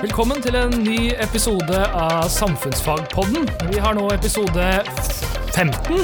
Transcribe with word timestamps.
Velkommen 0.00 0.42
til 0.44 0.56
en 0.58 0.72
ny 0.84 1.12
episode 1.24 1.78
av 1.96 2.26
Samfunnsfagpodden. 2.32 3.46
Vi 3.70 3.78
har 3.80 3.96
nå 3.96 4.04
episode 4.12 4.66
15. 5.54 6.02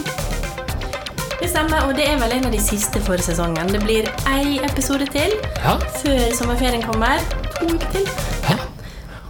Det 1.42 1.48
stemmer, 1.50 1.84
og 1.88 1.96
det 1.98 2.06
er 2.08 2.20
vel 2.22 2.36
en 2.38 2.46
av 2.48 2.54
de 2.54 2.60
siste 2.62 3.02
for 3.04 3.20
sesongen. 3.22 3.68
Det 3.74 3.82
blir 3.84 4.08
ei 4.30 4.58
episode 4.64 5.08
til 5.12 5.34
Ja. 5.60 5.76
før 6.00 6.32
sommerferien 6.38 6.82
kommer. 6.86 7.18
To 7.58 7.66
uker 7.66 7.90
til. 7.92 8.08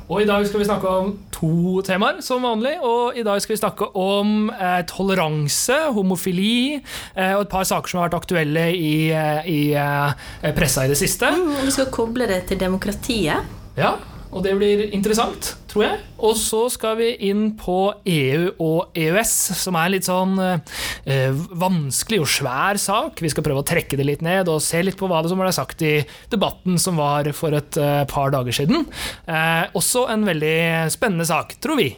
Og 0.08 0.20
i 0.22 0.26
dag 0.28 0.46
skal 0.46 0.60
vi 0.60 0.64
snakke 0.68 0.88
om 0.88 1.18
to 1.32 1.80
temaer, 1.82 2.20
som 2.20 2.42
vanlig. 2.42 2.76
Og 2.82 3.16
i 3.16 3.22
dag 3.22 3.40
skal 3.40 3.54
vi 3.56 3.60
snakke 3.60 3.96
om 3.96 4.50
eh, 4.50 4.82
toleranse, 4.84 5.72
homofili 5.94 6.82
eh, 7.16 7.32
og 7.34 7.42
et 7.42 7.48
par 7.48 7.64
saker 7.64 7.88
som 7.88 8.00
har 8.00 8.10
vært 8.10 8.20
aktuelle 8.20 8.66
i, 8.76 9.10
eh, 9.10 9.48
i 9.48 9.72
eh, 9.72 10.52
pressa 10.54 10.84
i 10.84 10.88
det 10.92 10.98
siste. 10.98 11.30
Mm, 11.32 11.56
og 11.56 11.64
vi 11.64 11.70
skal 11.70 11.86
koble 11.86 12.26
det 12.28 12.44
til 12.46 12.58
demokratiet. 12.60 13.40
Ja, 13.76 13.94
og 14.32 14.40
det 14.46 14.54
blir 14.56 14.86
interessant, 14.96 15.52
tror 15.68 15.84
jeg. 15.84 15.98
Og 16.24 16.36
så 16.40 16.62
skal 16.72 16.96
vi 16.96 17.10
inn 17.28 17.50
på 17.60 17.76
EU 18.08 18.46
og 18.64 18.96
EØS, 18.96 19.32
som 19.60 19.76
er 19.76 19.88
en 19.88 19.94
litt 19.94 20.08
sånn 20.08 20.38
eh, 20.40 21.42
vanskelig 21.60 22.22
og 22.22 22.30
svær 22.32 22.80
sak. 22.80 23.20
Vi 23.20 23.28
skal 23.32 23.44
prøve 23.44 23.60
å 23.60 23.68
trekke 23.68 23.98
det 24.00 24.06
litt 24.08 24.24
ned 24.24 24.48
og 24.48 24.62
se 24.64 24.80
litt 24.80 24.96
på 24.96 25.10
hva 25.10 25.20
det 25.20 25.32
som 25.32 25.42
ble 25.42 25.52
sagt 25.52 25.84
i 25.84 25.98
debatten 26.32 26.80
som 26.80 26.96
var 27.00 27.28
for 27.36 27.58
et 27.58 27.76
eh, 27.76 28.04
par 28.08 28.32
dager 28.32 28.56
siden. 28.62 28.88
Eh, 29.28 29.66
også 29.76 30.06
en 30.14 30.24
veldig 30.28 30.56
spennende 30.96 31.28
sak, 31.28 31.58
tror 31.60 31.82
vi. 31.82 31.90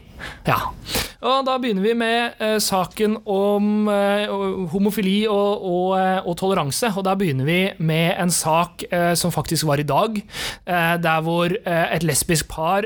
Ja. 0.48 0.58
Og 1.24 1.46
da 1.46 1.54
begynner 1.56 1.84
vi 1.86 1.94
med 1.96 2.42
eh, 2.42 2.58
saken 2.60 3.16
om 3.30 3.88
eh, 3.88 4.28
homofili 4.74 5.22
og, 5.30 5.64
og, 5.64 5.86
eh, 5.96 6.18
og 6.20 6.36
toleranse. 6.40 6.90
Og 6.92 7.06
da 7.06 7.14
begynner 7.16 7.48
vi 7.48 7.58
med 7.80 8.12
en 8.20 8.32
sak 8.34 8.84
eh, 8.90 9.14
som 9.16 9.32
faktisk 9.32 9.64
var 9.70 9.80
i 9.80 9.88
dag, 9.88 10.18
eh, 10.20 10.94
der 11.00 11.24
hvor 11.24 11.48
eh, 11.48 11.86
et 11.96 12.04
lesbisk 12.04 12.50
par 12.52 12.84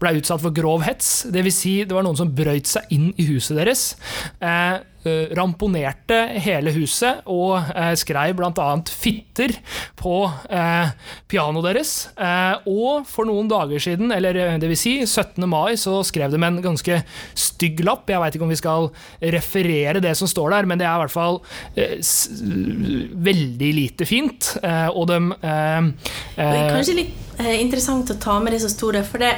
ble 0.00 0.14
utsatt 0.18 0.40
for 0.40 0.54
grov 0.56 0.84
hets. 0.86 1.26
Vil 1.34 1.52
si, 1.52 1.76
det 1.84 1.94
var 1.96 2.06
noen 2.06 2.18
som 2.18 2.32
brøyt 2.32 2.70
seg 2.70 2.88
inn 2.94 3.10
i 3.20 3.28
huset 3.28 3.58
deres. 3.60 3.86
Eh, 4.40 4.80
ramponerte 5.36 6.18
hele 6.44 6.72
huset 6.74 7.24
og 7.30 7.58
eh, 7.74 7.92
skrev 7.98 8.34
bl.a. 8.38 8.50
'fitter' 8.88 9.56
på 9.98 10.16
eh, 10.50 10.92
pianoet 11.30 11.68
deres. 11.68 11.92
Eh, 12.16 12.68
og 12.70 13.06
for 13.08 13.28
noen 13.28 13.48
dager 13.50 13.82
siden, 13.82 14.12
eller 14.14 14.34
dvs. 14.34 14.60
det 14.62 14.70
vil 14.72 14.80
si 14.80 14.94
17. 15.04 15.48
mai, 15.48 15.76
så 15.80 16.00
skrev 16.06 16.32
de 16.32 16.40
en 16.40 16.60
ganske 16.64 17.00
stygg 17.34 17.84
lapp. 17.86 18.08
Jeg 18.10 18.22
veit 18.22 18.36
ikke 18.36 18.46
om 18.46 18.54
vi 18.54 18.60
skal 18.60 18.90
referere 19.34 20.02
det 20.04 20.14
som 20.18 20.30
står 20.30 20.56
der, 20.56 20.70
men 20.70 20.80
det 20.80 20.88
er 20.88 20.96
i 20.96 21.04
hvert 21.04 21.14
fall 21.14 21.40
eh, 21.76 21.98
veldig 23.28 23.72
lite 23.80 24.08
fint. 24.08 24.54
Eh, 24.62 24.88
og 24.92 25.08
de 25.10 25.20
eh, 25.40 25.92
eh, 26.40 26.64
kanskje 26.74 26.98
litt 27.00 27.40
eh, 27.40 27.56
interessant 27.60 28.10
å 28.12 28.18
ta 28.20 28.38
med 28.42 28.54
det 28.54 28.62
som 28.64 28.72
sto 28.72 28.92
der, 28.94 29.06
for 29.06 29.22
det, 29.22 29.34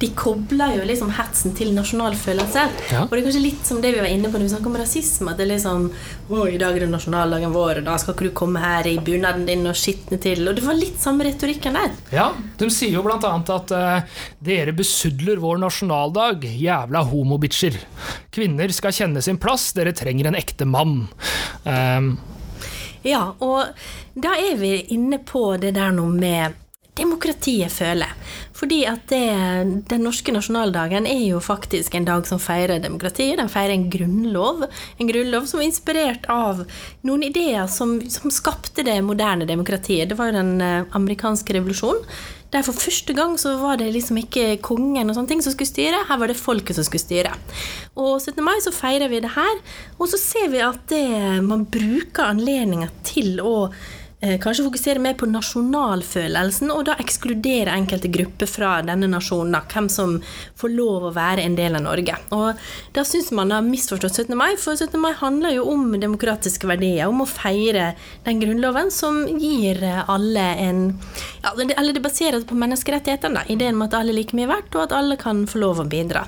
de 0.00 0.08
kobler 0.16 0.78
jo 0.78 0.84
liksom 0.88 1.10
hetsen 1.12 1.52
til 1.56 1.74
nasjonal 1.76 2.14
følelse. 2.16 2.62
Ja. 2.88 3.02
Og 3.04 3.12
det 3.12 3.20
er 3.20 3.26
kanskje 3.26 3.42
litt 3.44 3.66
som 3.68 3.82
det 3.82 3.92
vi 3.92 4.00
var 4.00 4.08
inne 4.08 4.30
på 4.30 4.38
når 4.38 4.46
vi 4.46 4.52
snakket 4.54 4.70
om 4.70 4.78
rasisme. 4.80 5.32
At 5.32 5.40
det 5.40 5.44
er 5.44 5.52
liksom 5.52 5.90
Å, 6.30 6.44
i 6.46 6.60
dag 6.62 6.76
er 6.76 6.84
det 6.84 6.88
nasjonaldagen 6.92 7.52
vår, 7.52 7.80
og 7.80 7.88
da 7.88 7.96
skal 7.98 8.14
ikke 8.14 8.28
du 8.28 8.34
komme 8.38 8.62
her 8.62 8.86
i 8.86 8.96
bunaden 9.02 9.44
din 9.48 9.66
og 9.68 9.76
skitne 9.76 10.20
til. 10.22 10.44
Og 10.46 10.56
det 10.56 10.64
var 10.64 10.78
litt 10.78 11.00
samme 11.02 11.26
retorikken 11.26 11.76
der. 11.76 11.92
Ja, 12.14 12.30
de 12.60 12.70
sier 12.72 12.94
jo 12.94 13.04
blant 13.04 13.26
annet 13.26 13.50
at 13.52 13.74
uh, 13.74 14.24
dere 14.46 14.74
besudler 14.76 15.42
vår 15.42 15.60
nasjonaldag, 15.64 16.46
jævla 16.48 17.04
homobitcher. 17.10 17.76
Kvinner 18.32 18.72
skal 18.72 18.94
kjenne 18.94 19.24
sin 19.26 19.40
plass, 19.42 19.72
dere 19.76 19.92
trenger 19.96 20.30
en 20.30 20.38
ekte 20.38 20.68
mann. 20.70 21.02
Um, 21.66 22.14
Ja, 23.02 23.30
og 23.40 23.72
da 24.12 24.34
er 24.36 24.58
vi 24.60 24.74
inne 24.92 25.22
på 25.24 25.54
det 25.60 25.72
der 25.78 25.92
nå 25.96 26.04
med 26.12 26.58
demokratiet 27.00 27.72
føler. 27.72 28.12
Fordi 28.60 28.82
at 28.84 29.06
det, 29.08 29.24
den 29.88 30.02
norske 30.04 30.32
nasjonaldagen 30.34 31.06
er 31.08 31.22
jo 31.24 31.38
faktisk 31.40 31.94
en 31.96 32.04
dag 32.08 32.26
som 32.28 32.40
feirer 32.42 32.82
demokratiet. 32.82 33.38
Den 33.40 33.48
feirer 33.48 33.72
en 33.72 33.86
grunnlov. 33.92 34.66
En 35.00 35.08
grunnlov 35.08 35.46
som 35.48 35.62
er 35.62 35.70
inspirert 35.70 36.28
av 36.28 36.66
noen 37.08 37.24
ideer 37.30 37.70
som, 37.72 37.96
som 38.12 38.32
skapte 38.34 38.84
det 38.84 38.98
moderne 39.06 39.48
demokratiet. 39.48 40.10
Det 40.10 40.18
var 40.18 40.28
jo 40.28 40.36
den 40.36 40.60
eh, 40.64 40.84
amerikanske 40.98 41.56
revolusjonen. 41.56 42.04
Der 42.50 42.64
for 42.66 42.74
første 42.74 43.14
gang 43.14 43.36
så 43.38 43.52
var 43.60 43.78
det 43.78 43.92
liksom 43.94 44.18
ikke 44.18 44.56
kongen 44.66 45.06
og 45.06 45.14
sånne 45.14 45.30
ting 45.30 45.42
som 45.44 45.54
skulle 45.54 45.70
styre, 45.70 46.00
her 46.08 46.18
var 46.18 46.32
det 46.32 46.34
folket 46.34 46.74
som 46.74 46.86
skulle 46.86 47.04
styre. 47.04 47.30
Og 47.94 48.16
17. 48.18 48.42
mai 48.42 48.56
så 48.64 48.72
feirer 48.74 49.06
vi 49.12 49.20
det 49.22 49.30
her, 49.36 49.60
og 49.96 50.10
så 50.10 50.18
ser 50.18 50.50
vi 50.50 50.64
at 50.66 50.82
det, 50.90 51.04
man 51.46 51.62
bruker 51.70 52.26
anledninger 52.26 52.90
til 53.06 53.38
å 53.38 53.54
kanskje 54.20 54.66
fokusere 54.66 55.00
mer 55.00 55.14
på 55.16 55.28
nasjonalfølelsen, 55.30 56.68
og 56.74 56.84
da 56.88 56.96
ekskludere 57.00 57.72
enkelte 57.72 58.10
grupper 58.12 58.50
fra 58.50 58.72
denne 58.84 59.08
nasjonen, 59.08 59.56
hvem 59.72 59.88
som 59.92 60.18
får 60.60 60.74
lov 60.74 61.08
å 61.08 61.12
være 61.16 61.46
en 61.46 61.56
del 61.56 61.78
av 61.78 61.86
Norge. 61.86 62.18
Og 62.36 62.60
da 62.96 63.04
syns 63.08 63.30
man 63.36 63.54
har 63.54 63.64
misforstått 63.64 64.20
17. 64.26 64.36
mai, 64.36 64.52
for 64.60 64.76
17. 64.76 65.00
mai 65.00 65.14
handler 65.16 65.56
jo 65.56 65.66
om 65.72 65.96
demokratiske 65.96 66.68
verdier, 66.68 67.08
om 67.08 67.24
å 67.24 67.28
feire 67.28 67.94
den 68.28 68.44
grunnloven 68.44 68.92
som 68.92 69.24
gir 69.40 69.80
alle 69.88 70.46
en 70.60 70.86
ja, 71.40 71.54
Eller 71.56 71.94
det 71.96 72.04
baseres 72.04 72.44
på 72.44 72.58
menneskerettighetene, 72.58 73.46
ideen 73.48 73.78
om 73.78 73.86
at 73.88 73.96
alle 73.96 74.12
er 74.12 74.20
like 74.20 74.36
mye 74.36 74.50
verdt, 74.50 74.74
og 74.76 74.88
at 74.88 74.96
alle 74.96 75.16
kan 75.20 75.46
få 75.48 75.64
lov 75.64 75.80
å 75.80 75.88
bidra. 75.88 76.26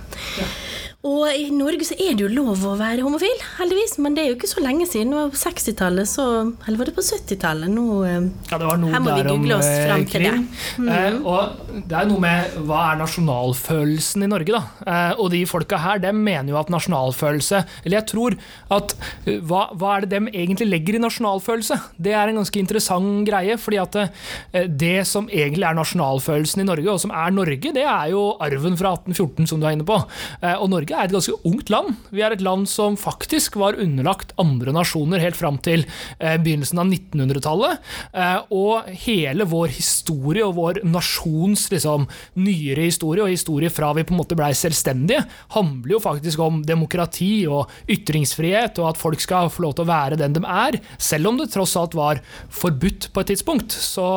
Og 1.03 1.25
i 1.35 1.49
Norge 1.51 1.83
så 1.89 1.97
er 1.99 2.15
det 2.15 2.23
jo 2.23 2.29
lov 2.31 2.61
å 2.63 2.77
være 2.79 3.03
homofil, 3.03 3.41
heldigvis, 3.57 3.97
men 4.03 4.15
det 4.15 4.23
er 4.23 4.29
jo 4.31 4.37
ikke 4.37 4.51
så 4.51 4.63
lenge 4.63 4.87
siden. 4.87 5.11
Det 5.11 5.19
var 5.19 5.33
på 5.33 5.41
60-tallet, 5.41 6.07
så 6.07 6.27
Eller 6.69 6.79
var 6.79 6.91
det 6.91 6.95
på 6.95 7.03
70-tallet? 7.03 7.73
Nå 7.73 7.87
eh, 8.07 8.29
ja, 8.53 8.59
det 8.61 8.69
var 8.69 8.79
noe 8.79 8.93
Her 8.93 9.03
må 9.03 9.11
der 9.11 9.27
vi 9.27 9.33
google 9.33 9.57
oss 9.59 9.67
fram 9.67 10.03
frem 10.03 10.07
til 10.13 10.27
det. 10.27 10.35
Mm. 10.79 10.91
Eh, 10.95 11.17
og 11.27 11.83
det 11.91 11.99
er 11.99 12.07
noe 12.07 12.23
med 12.23 12.55
hva 12.69 12.83
er 12.93 13.01
nasjonalfølelsen 13.01 14.27
i 14.27 14.29
Norge, 14.31 14.55
da? 14.55 14.93
Eh, 14.93 15.23
og 15.25 15.33
de 15.35 15.41
folka 15.51 15.81
her, 15.83 16.03
dem 16.03 16.21
mener 16.23 16.53
jo 16.53 16.61
at 16.61 16.71
nasjonalfølelse 16.73 17.65
Eller 17.83 17.99
jeg 17.99 18.09
tror 18.13 18.37
at 18.79 18.95
eh, 19.27 19.41
hva, 19.43 19.65
hva 19.75 19.97
er 19.97 20.07
det 20.07 20.13
dem 20.15 20.31
egentlig 20.31 20.71
legger 20.71 21.01
i 21.01 21.03
nasjonalfølelse? 21.03 21.81
Det 21.99 22.15
er 22.15 22.31
en 22.31 22.41
ganske 22.41 22.63
interessant 22.63 23.27
greie, 23.27 23.59
fordi 23.59 23.83
at 23.83 23.99
eh, 24.05 24.71
det 24.71 25.03
som 25.11 25.27
egentlig 25.27 25.67
er 25.67 25.79
nasjonalfølelsen 25.79 26.63
i 26.63 26.69
Norge, 26.71 26.89
og 26.95 27.03
som 27.03 27.11
er 27.11 27.35
Norge, 27.35 27.75
det 27.75 27.87
er 27.91 28.15
jo 28.15 28.25
arven 28.39 28.79
fra 28.79 28.95
1814, 29.01 29.51
som 29.51 29.59
du 29.59 29.67
er 29.67 29.75
inne 29.75 29.89
på. 29.89 29.99
Eh, 30.39 30.55
og 30.55 30.71
Norge 30.71 30.92
er 30.97 31.09
et 31.09 31.15
ganske 31.15 31.35
ungt 31.49 31.71
land. 31.73 31.97
Vi 32.13 32.23
er 32.25 32.35
et 32.35 32.45
land 32.45 32.69
som 32.71 32.97
faktisk 33.01 33.57
var 33.61 33.79
underlagt 33.81 34.35
andre 34.41 34.75
nasjoner 34.75 35.23
helt 35.23 35.39
fram 35.39 35.59
til 35.63 35.85
eh, 36.19 36.37
begynnelsen 36.41 36.81
av 36.83 36.91
1900-tallet. 36.91 37.91
Eh, 38.13 38.39
og 38.55 38.89
hele 39.05 39.47
vår 39.49 39.73
historie 39.77 40.45
og 40.47 40.57
vår 40.59 40.83
nasjons 40.87 41.69
liksom, 41.73 42.07
nyere 42.41 42.87
historie, 42.89 43.25
og 43.25 43.33
historie 43.33 43.73
fra 43.73 43.93
vi 43.97 44.07
på 44.07 44.15
en 44.15 44.21
måte 44.23 44.39
blei 44.39 44.53
selvstendige, 44.57 45.25
handler 45.57 45.97
jo 45.97 46.03
faktisk 46.03 46.43
om 46.43 46.63
demokrati 46.67 47.45
og 47.51 47.71
ytringsfrihet, 47.91 48.81
og 48.83 48.93
at 48.93 49.01
folk 49.01 49.23
skal 49.23 49.51
få 49.53 49.67
lov 49.67 49.77
til 49.77 49.87
å 49.87 49.93
være 49.93 50.21
den 50.21 50.37
de 50.37 50.45
er, 50.49 50.79
selv 51.03 51.31
om 51.31 51.41
det 51.41 51.51
tross 51.53 51.75
alt 51.79 51.97
var 51.97 52.23
forbudt 52.53 53.11
på 53.13 53.23
et 53.23 53.33
tidspunkt. 53.33 53.73
Så, 53.73 54.09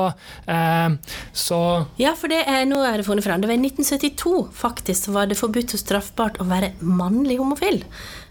eh, 0.47 0.89
så 1.33 1.61
Ja, 2.01 2.15
for 2.17 2.31
det 2.31 2.43
er, 2.45 2.65
nå 2.69 2.81
er 2.85 2.99
det 2.99 3.07
funnet 3.07 3.25
frem. 3.25 3.41
Det 3.41 3.49
var 3.49 3.57
i 3.57 3.63
1972 3.63 4.35
faktisk 4.55 5.11
var 5.15 5.29
det 5.29 5.39
forbudt 5.39 5.75
og 5.75 5.81
straffbart 5.81 6.39
å 6.41 6.47
være 6.49 6.64
mannlig 6.79 7.39
homofil. 7.41 7.83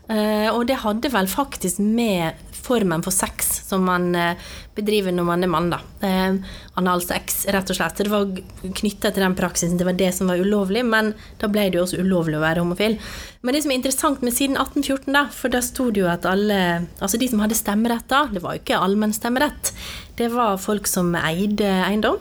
Eh, 0.09 0.51
og 0.53 0.67
det 0.69 0.83
hadde 0.83 1.13
vel 1.13 1.29
faktisk 1.31 1.81
med 1.81 2.37
formen 2.65 3.03
for 3.05 3.13
sex 3.13 3.49
som 3.65 3.85
man 3.89 4.11
eh, 4.17 4.37
bedriver 4.77 5.13
når 5.15 5.27
man 5.29 5.45
er 5.45 5.51
mann, 5.53 5.71
da. 5.73 5.79
Uh, 6.03 6.41
Analsex, 6.81 7.45
rett 7.55 7.71
og 7.71 7.77
slett. 7.79 8.01
Det 8.03 8.11
var 8.11 8.27
knytta 8.65 9.13
til 9.15 9.23
den 9.23 9.37
praksisen, 9.39 9.79
det 9.79 9.87
var 9.87 9.97
det 9.99 10.11
som 10.17 10.31
var 10.31 10.41
ulovlig, 10.43 10.83
men 10.89 11.13
da 11.41 11.49
ble 11.49 11.69
det 11.69 11.79
jo 11.79 11.85
også 11.85 12.01
ulovlig 12.03 12.41
å 12.41 12.43
være 12.43 12.65
homofil. 12.65 12.97
Men 13.45 13.55
det 13.55 13.63
som 13.63 13.71
er 13.71 13.79
interessant 13.79 14.25
med 14.27 14.35
siden 14.35 14.59
1814, 14.59 15.13
da, 15.15 15.27
for 15.31 15.55
da 15.55 15.63
sto 15.63 15.91
det 15.95 16.03
jo 16.03 16.11
at 16.11 16.27
alle 16.27 16.59
Altså 16.99 17.21
de 17.21 17.29
som 17.31 17.43
hadde 17.45 17.57
stemmerett 17.59 18.09
da, 18.11 18.25
det 18.33 18.43
var 18.43 18.57
jo 18.57 18.65
ikke 18.65 18.81
allmenn 18.83 19.15
stemmerett, 19.15 19.71
det 20.19 20.33
var 20.35 20.59
folk 20.63 20.91
som 20.91 21.15
eide 21.21 21.71
eiendom. 21.87 22.19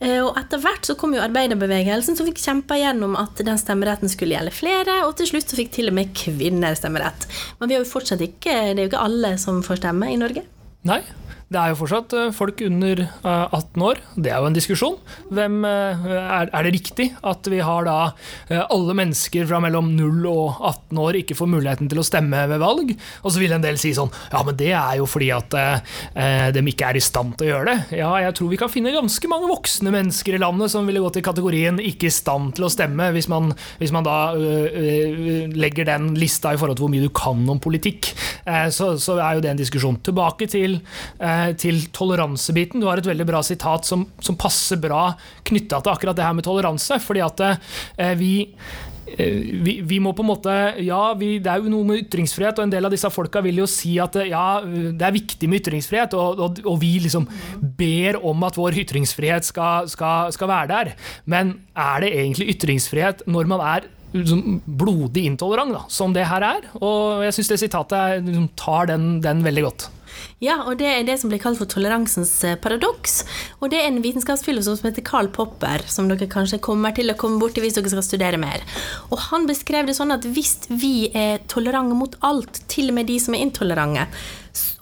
Eh, 0.00 0.20
Og 0.20 0.36
etter 0.36 0.60
hvert 0.60 0.84
så 0.84 0.96
kom 0.98 1.14
jo 1.16 1.22
arbeiderbevegelsen 1.24 2.18
som 2.18 2.28
fikk 2.28 2.40
kjempa 2.42 2.76
gjennom 2.76 3.16
at 3.16 3.38
den 3.46 3.56
stemmeretten 3.60 4.10
skulle 4.12 4.36
gjelde 4.36 4.52
flere, 4.52 4.98
og 5.06 5.14
til 5.16 5.30
slutt 5.30 5.48
så 5.48 5.56
fikk 5.56 5.72
til 5.72 5.88
og 5.88 5.96
med 5.96 6.12
kvinner 6.16 6.76
stemmerett. 6.76 7.24
Men 7.60 7.70
vi 7.70 7.78
har 7.78 7.84
jo 7.84 7.88
fortsatt 7.90 8.20
ikke, 8.24 8.56
det 8.74 8.76
er 8.76 8.84
jo 8.84 8.90
ikke 8.92 9.06
alle 9.06 9.36
som 9.40 9.62
får 9.64 9.80
stemme 9.80 10.10
i 10.12 10.18
Norge. 10.20 10.44
Nei. 10.86 11.00
Det 11.46 11.60
er 11.60 11.70
jo 11.70 11.76
fortsatt 11.78 12.14
eh, 12.18 12.32
folk 12.34 12.58
under 12.66 13.04
eh, 13.06 13.52
18 13.54 13.82
år. 13.86 14.00
Det 14.18 14.32
er 14.32 14.40
jo 14.42 14.48
en 14.48 14.56
diskusjon. 14.56 14.96
Hvem, 15.30 15.60
eh, 15.68 16.06
er, 16.18 16.48
det 16.50 16.72
riktig 16.74 17.04
at 17.22 17.46
vi 17.52 17.60
har 17.62 17.86
da 17.86 17.98
eh, 18.50 18.64
alle 18.64 18.96
mennesker 18.98 19.46
fra 19.46 19.60
mellom 19.62 19.92
0 19.94 20.26
og 20.26 20.56
18 20.58 20.98
år 21.04 21.18
ikke 21.20 21.36
får 21.38 21.50
muligheten 21.52 21.90
til 21.92 22.02
å 22.02 22.06
stemme 22.06 22.40
ved 22.50 22.58
valg? 22.58 22.90
Og 23.22 23.30
så 23.30 23.38
vil 23.38 23.54
en 23.54 23.62
del 23.62 23.78
si 23.78 23.92
sånn 23.94 24.10
Ja, 24.32 24.40
men 24.42 24.58
det 24.58 24.72
er 24.74 24.96
jo 24.98 25.06
fordi 25.06 25.28
at 25.36 25.54
eh, 25.54 25.92
eh, 26.18 26.48
de 26.56 26.64
ikke 26.66 26.88
er 26.90 26.98
i 26.98 27.04
stand 27.06 27.36
til 27.38 27.46
å 27.46 27.52
gjøre 27.52 27.68
det. 27.70 28.00
Ja, 28.00 28.10
jeg 28.24 28.34
tror 28.40 28.50
vi 28.50 28.58
kan 28.64 28.72
finne 28.72 28.96
ganske 28.96 29.30
mange 29.30 29.52
voksne 29.52 29.94
mennesker 29.94 30.34
i 30.34 30.42
landet 30.42 30.74
som 30.74 30.90
ville 30.90 31.04
gått 31.04 31.20
i 31.22 31.24
kategorien 31.30 31.78
ikke 31.78 32.10
i 32.10 32.16
stand 32.16 32.56
til 32.58 32.66
å 32.66 32.72
stemme, 32.74 33.12
hvis 33.14 33.30
man, 33.30 33.54
hvis 33.78 33.94
man 33.94 34.08
da 34.08 34.16
øh, 34.34 34.66
øh, 34.66 35.54
legger 35.54 35.86
den 35.92 36.10
lista 36.18 36.50
i 36.50 36.58
forhold 36.58 36.80
til 36.80 36.88
hvor 36.88 36.94
mye 36.96 37.06
du 37.06 37.14
kan 37.14 37.46
om 37.54 37.62
politikk. 37.62 38.10
Eh, 38.42 38.66
så, 38.74 38.96
så 38.98 39.20
er 39.20 39.38
jo 39.38 39.46
det 39.46 39.54
en 39.54 39.62
diskusjon. 39.62 40.02
Tilbake 40.10 40.50
til 40.50 40.80
eh, 41.22 41.35
eh, 41.35 41.35
til 41.60 41.86
toleransebiten. 41.94 42.82
Du 42.82 42.88
har 42.90 43.00
et 43.00 43.08
veldig 43.08 43.28
bra 43.28 43.42
sitat 43.46 43.88
som, 43.88 44.06
som 44.22 44.38
passer 44.38 44.80
bra 44.80 45.10
knytta 45.46 45.80
til 45.82 45.94
akkurat 45.94 46.18
det 46.18 46.26
her 46.26 46.36
med 46.36 46.46
toleranse. 46.46 47.00
fordi 47.02 47.24
at 47.24 47.42
eh, 47.46 48.12
vi 48.18 48.32
eh, 49.16 49.62
vi, 49.62 49.80
vi, 49.86 49.98
må 50.02 50.12
på 50.16 50.24
en 50.24 50.30
måte 50.30 50.54
Ja, 50.82 51.14
vi, 51.18 51.36
det 51.42 51.52
er 51.52 51.62
jo 51.62 51.72
noe 51.72 51.86
med 51.88 52.04
ytringsfrihet, 52.04 52.58
og 52.58 52.66
en 52.66 52.74
del 52.74 52.88
av 52.88 52.94
disse 52.94 53.10
folka 53.12 53.42
vil 53.44 53.62
jo 53.62 53.68
si 53.70 53.96
at 54.02 54.18
eh, 54.20 54.30
ja, 54.32 54.60
det 54.64 55.08
er 55.08 55.16
viktig 55.16 55.50
med 55.50 55.62
ytringsfrihet, 55.62 56.16
og, 56.18 56.40
og, 56.42 56.62
og 56.66 56.80
vi 56.82 56.96
liksom 57.06 57.28
ber 57.78 58.20
om 58.22 58.46
at 58.48 58.58
vår 58.58 58.80
ytringsfrihet 58.84 59.46
skal, 59.48 59.90
skal, 59.92 60.32
skal, 60.34 60.50
være 60.52 60.72
der. 60.72 60.94
Men 61.24 61.58
er 61.74 62.02
det 62.04 62.14
egentlig 62.14 62.50
ytringsfrihet 62.56 63.26
når 63.30 63.52
man 63.52 63.64
er 63.64 63.90
liksom, 64.16 64.60
blodig 64.66 65.26
intolerant, 65.30 65.76
da, 65.76 65.84
som 65.92 66.14
det 66.16 66.28
her 66.30 66.50
er? 66.54 66.72
Og 66.80 67.26
jeg 67.26 67.38
syns 67.38 67.52
det 67.54 67.62
sitatet 67.66 68.26
liksom, 68.26 68.50
tar 68.58 68.90
den, 68.92 69.14
den 69.24 69.44
veldig 69.46 69.68
godt. 69.70 69.90
Ja, 70.42 70.58
og 70.64 70.78
det 70.80 70.88
er 70.90 71.06
det 71.06 71.18
som 71.20 71.32
blir 71.32 71.42
kalt 71.42 71.60
for 71.60 71.70
toleransens 71.70 72.32
eh, 72.44 72.58
paradoks. 72.60 73.20
Og 73.60 73.70
det 73.72 73.80
er 73.80 73.90
en 73.90 74.02
vitenskapsfilosof 74.04 74.80
som 74.80 74.90
heter 74.90 75.06
Karl 75.06 75.30
Popper, 75.34 75.84
som 75.90 76.10
dere 76.10 76.28
kanskje 76.30 76.62
kommer 76.64 76.94
til 76.96 77.12
å 77.12 77.18
komme 77.18 77.40
borti 77.42 77.64
hvis 77.64 77.78
dere 77.78 77.92
skal 77.92 78.06
studere 78.06 78.40
mer. 78.40 78.64
Og 79.10 79.20
han 79.30 79.48
beskrev 79.50 79.88
det 79.88 79.96
sånn 79.98 80.14
at 80.14 80.26
hvis 80.26 80.58
vi 80.72 81.10
er 81.16 81.44
tolerante 81.50 81.96
mot 81.98 82.18
alt, 82.26 82.64
til 82.72 82.90
og 82.90 82.98
med 82.98 83.10
de 83.10 83.20
som 83.22 83.36
er 83.36 83.46
intolerante, 83.46 84.08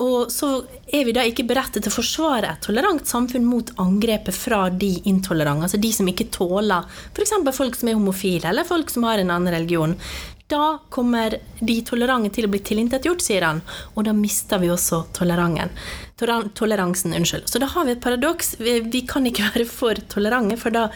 og 0.03 0.31
så 0.33 0.49
er 0.95 1.05
vi 1.07 1.15
da 1.15 1.25
ikke 1.27 1.47
berettet 1.49 1.85
til 1.85 1.91
å 1.91 1.97
forsvare 1.97 2.53
et 2.53 2.63
tolerant 2.65 3.03
samfunn 3.07 3.47
mot 3.47 3.71
angrepet 3.83 4.37
fra 4.37 4.67
de 4.71 4.93
intolerante, 5.11 5.69
altså 5.69 5.81
de 5.83 5.91
som 5.95 6.09
ikke 6.11 6.29
tåler 6.35 6.87
f.eks. 7.15 7.35
folk 7.57 7.79
som 7.79 7.91
er 7.91 7.99
homofile, 7.99 8.51
eller 8.51 8.69
folk 8.69 8.93
som 8.93 9.07
har 9.09 9.23
en 9.23 9.33
annen 9.35 9.55
religion. 9.55 9.97
Da 10.47 10.79
kommer 10.93 11.39
de 11.61 11.75
tolerante 11.89 12.29
til 12.37 12.45
å 12.45 12.51
bli 12.53 12.59
tilintetgjort, 12.61 13.23
sier 13.25 13.47
han, 13.47 13.63
og 13.97 14.05
da 14.05 14.13
mister 14.13 14.61
vi 14.61 14.69
også 14.69 15.07
toleransen. 15.17 17.15
Unnskyld. 17.17 17.49
Så 17.49 17.63
da 17.63 17.71
har 17.73 17.87
vi 17.89 17.95
et 17.95 18.03
paradoks. 18.05 18.55
Vi, 18.61 18.75
vi 18.93 19.01
kan 19.09 19.25
ikke 19.25 19.47
være 19.55 19.65
for 19.65 19.97
tolerante, 20.13 20.59
for 20.61 20.75
da 20.75 20.91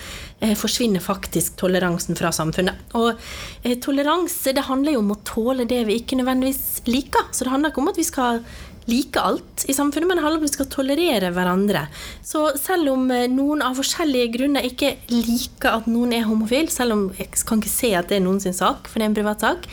eh, 0.45 0.53
forsvinner 0.53 1.01
faktisk 1.01 1.57
toleransen 1.63 2.19
fra 2.19 2.29
samfunnet. 2.35 2.93
Og 3.01 3.15
eh, 3.63 3.79
toleranse 3.81 4.53
det 4.53 4.69
handler 4.69 4.99
jo 4.99 5.03
om 5.07 5.15
å 5.17 5.21
tåle 5.25 5.65
det 5.71 5.81
vi 5.89 5.97
ikke 6.03 6.21
nødvendigvis 6.21 6.85
liker. 6.91 7.33
Så 7.33 7.49
det 7.49 7.55
handler 7.55 7.73
ikke 7.73 7.87
om 7.87 7.93
at 7.95 8.03
vi 8.03 8.09
skal 8.11 8.45
like 8.89 9.21
alt 9.21 9.65
i 9.69 9.77
samfunnet, 9.77 10.09
men 10.09 10.19
det 10.19 10.25
handler 10.25 10.41
om 10.41 10.45
at 10.45 10.49
vi 10.49 10.57
skal 10.57 10.71
tolerere 10.73 11.33
hverandre. 11.37 11.87
Så 12.25 12.49
selv 12.59 12.95
om 12.95 13.09
eh, 13.15 13.29
noen 13.31 13.63
av 13.65 13.79
forskjellige 13.79 14.33
grunner 14.39 14.67
ikke 14.69 14.95
liker 15.13 15.81
at 15.81 15.89
noen 15.91 16.15
er 16.17 16.29
homofil, 16.29 16.71
selv 16.73 16.97
om 16.97 17.07
jeg 17.19 17.31
kan 17.49 17.63
ikke 17.63 17.73
se 17.73 17.95
at 17.99 18.11
det 18.11 18.21
er 18.21 18.27
noens 18.27 18.49
sak, 18.49 18.89
for 18.89 18.99
det 18.99 19.09
er 19.09 19.13
en 19.13 19.19
privat 19.21 19.45
sak, 19.45 19.69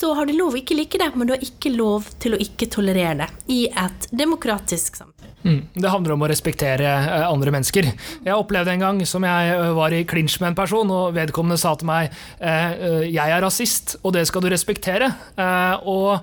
så 0.00 0.14
har 0.16 0.26
du 0.26 0.32
lov 0.32 0.54
å 0.56 0.60
ikke 0.60 0.78
like 0.78 1.00
det, 1.00 1.10
men 1.14 1.28
du 1.28 1.34
har 1.34 1.44
ikke 1.44 1.74
lov 1.74 2.08
til 2.22 2.32
å 2.32 2.40
ikke 2.40 2.70
tolerere 2.72 3.26
det 3.26 3.30
i 3.52 3.64
et 3.68 4.06
demokratisk 4.16 4.96
samfunn. 4.96 5.09
Mm, 5.42 5.60
det 5.72 5.88
handler 5.88 6.12
om 6.12 6.24
å 6.24 6.28
respektere 6.28 6.84
eh, 6.84 7.22
andre 7.24 7.52
mennesker. 7.54 7.86
Jeg 8.26 8.36
opplevde 8.36 8.74
en 8.74 8.82
gang 8.84 8.98
som 9.08 9.24
jeg 9.24 9.52
eh, 9.54 9.70
var 9.76 9.94
i 9.96 10.02
klinsj 10.08 10.36
med 10.42 10.50
en 10.50 10.58
person, 10.58 10.90
og 10.92 11.14
vedkommende 11.16 11.56
sa 11.60 11.72
til 11.80 11.88
meg 11.88 12.10
eh, 12.44 13.06
jeg 13.08 13.32
er 13.32 13.40
rasist, 13.40 13.96
og 14.04 14.12
det 14.18 14.26
skal 14.28 14.44
du 14.44 14.50
respektere. 14.52 15.08
Og 15.88 16.20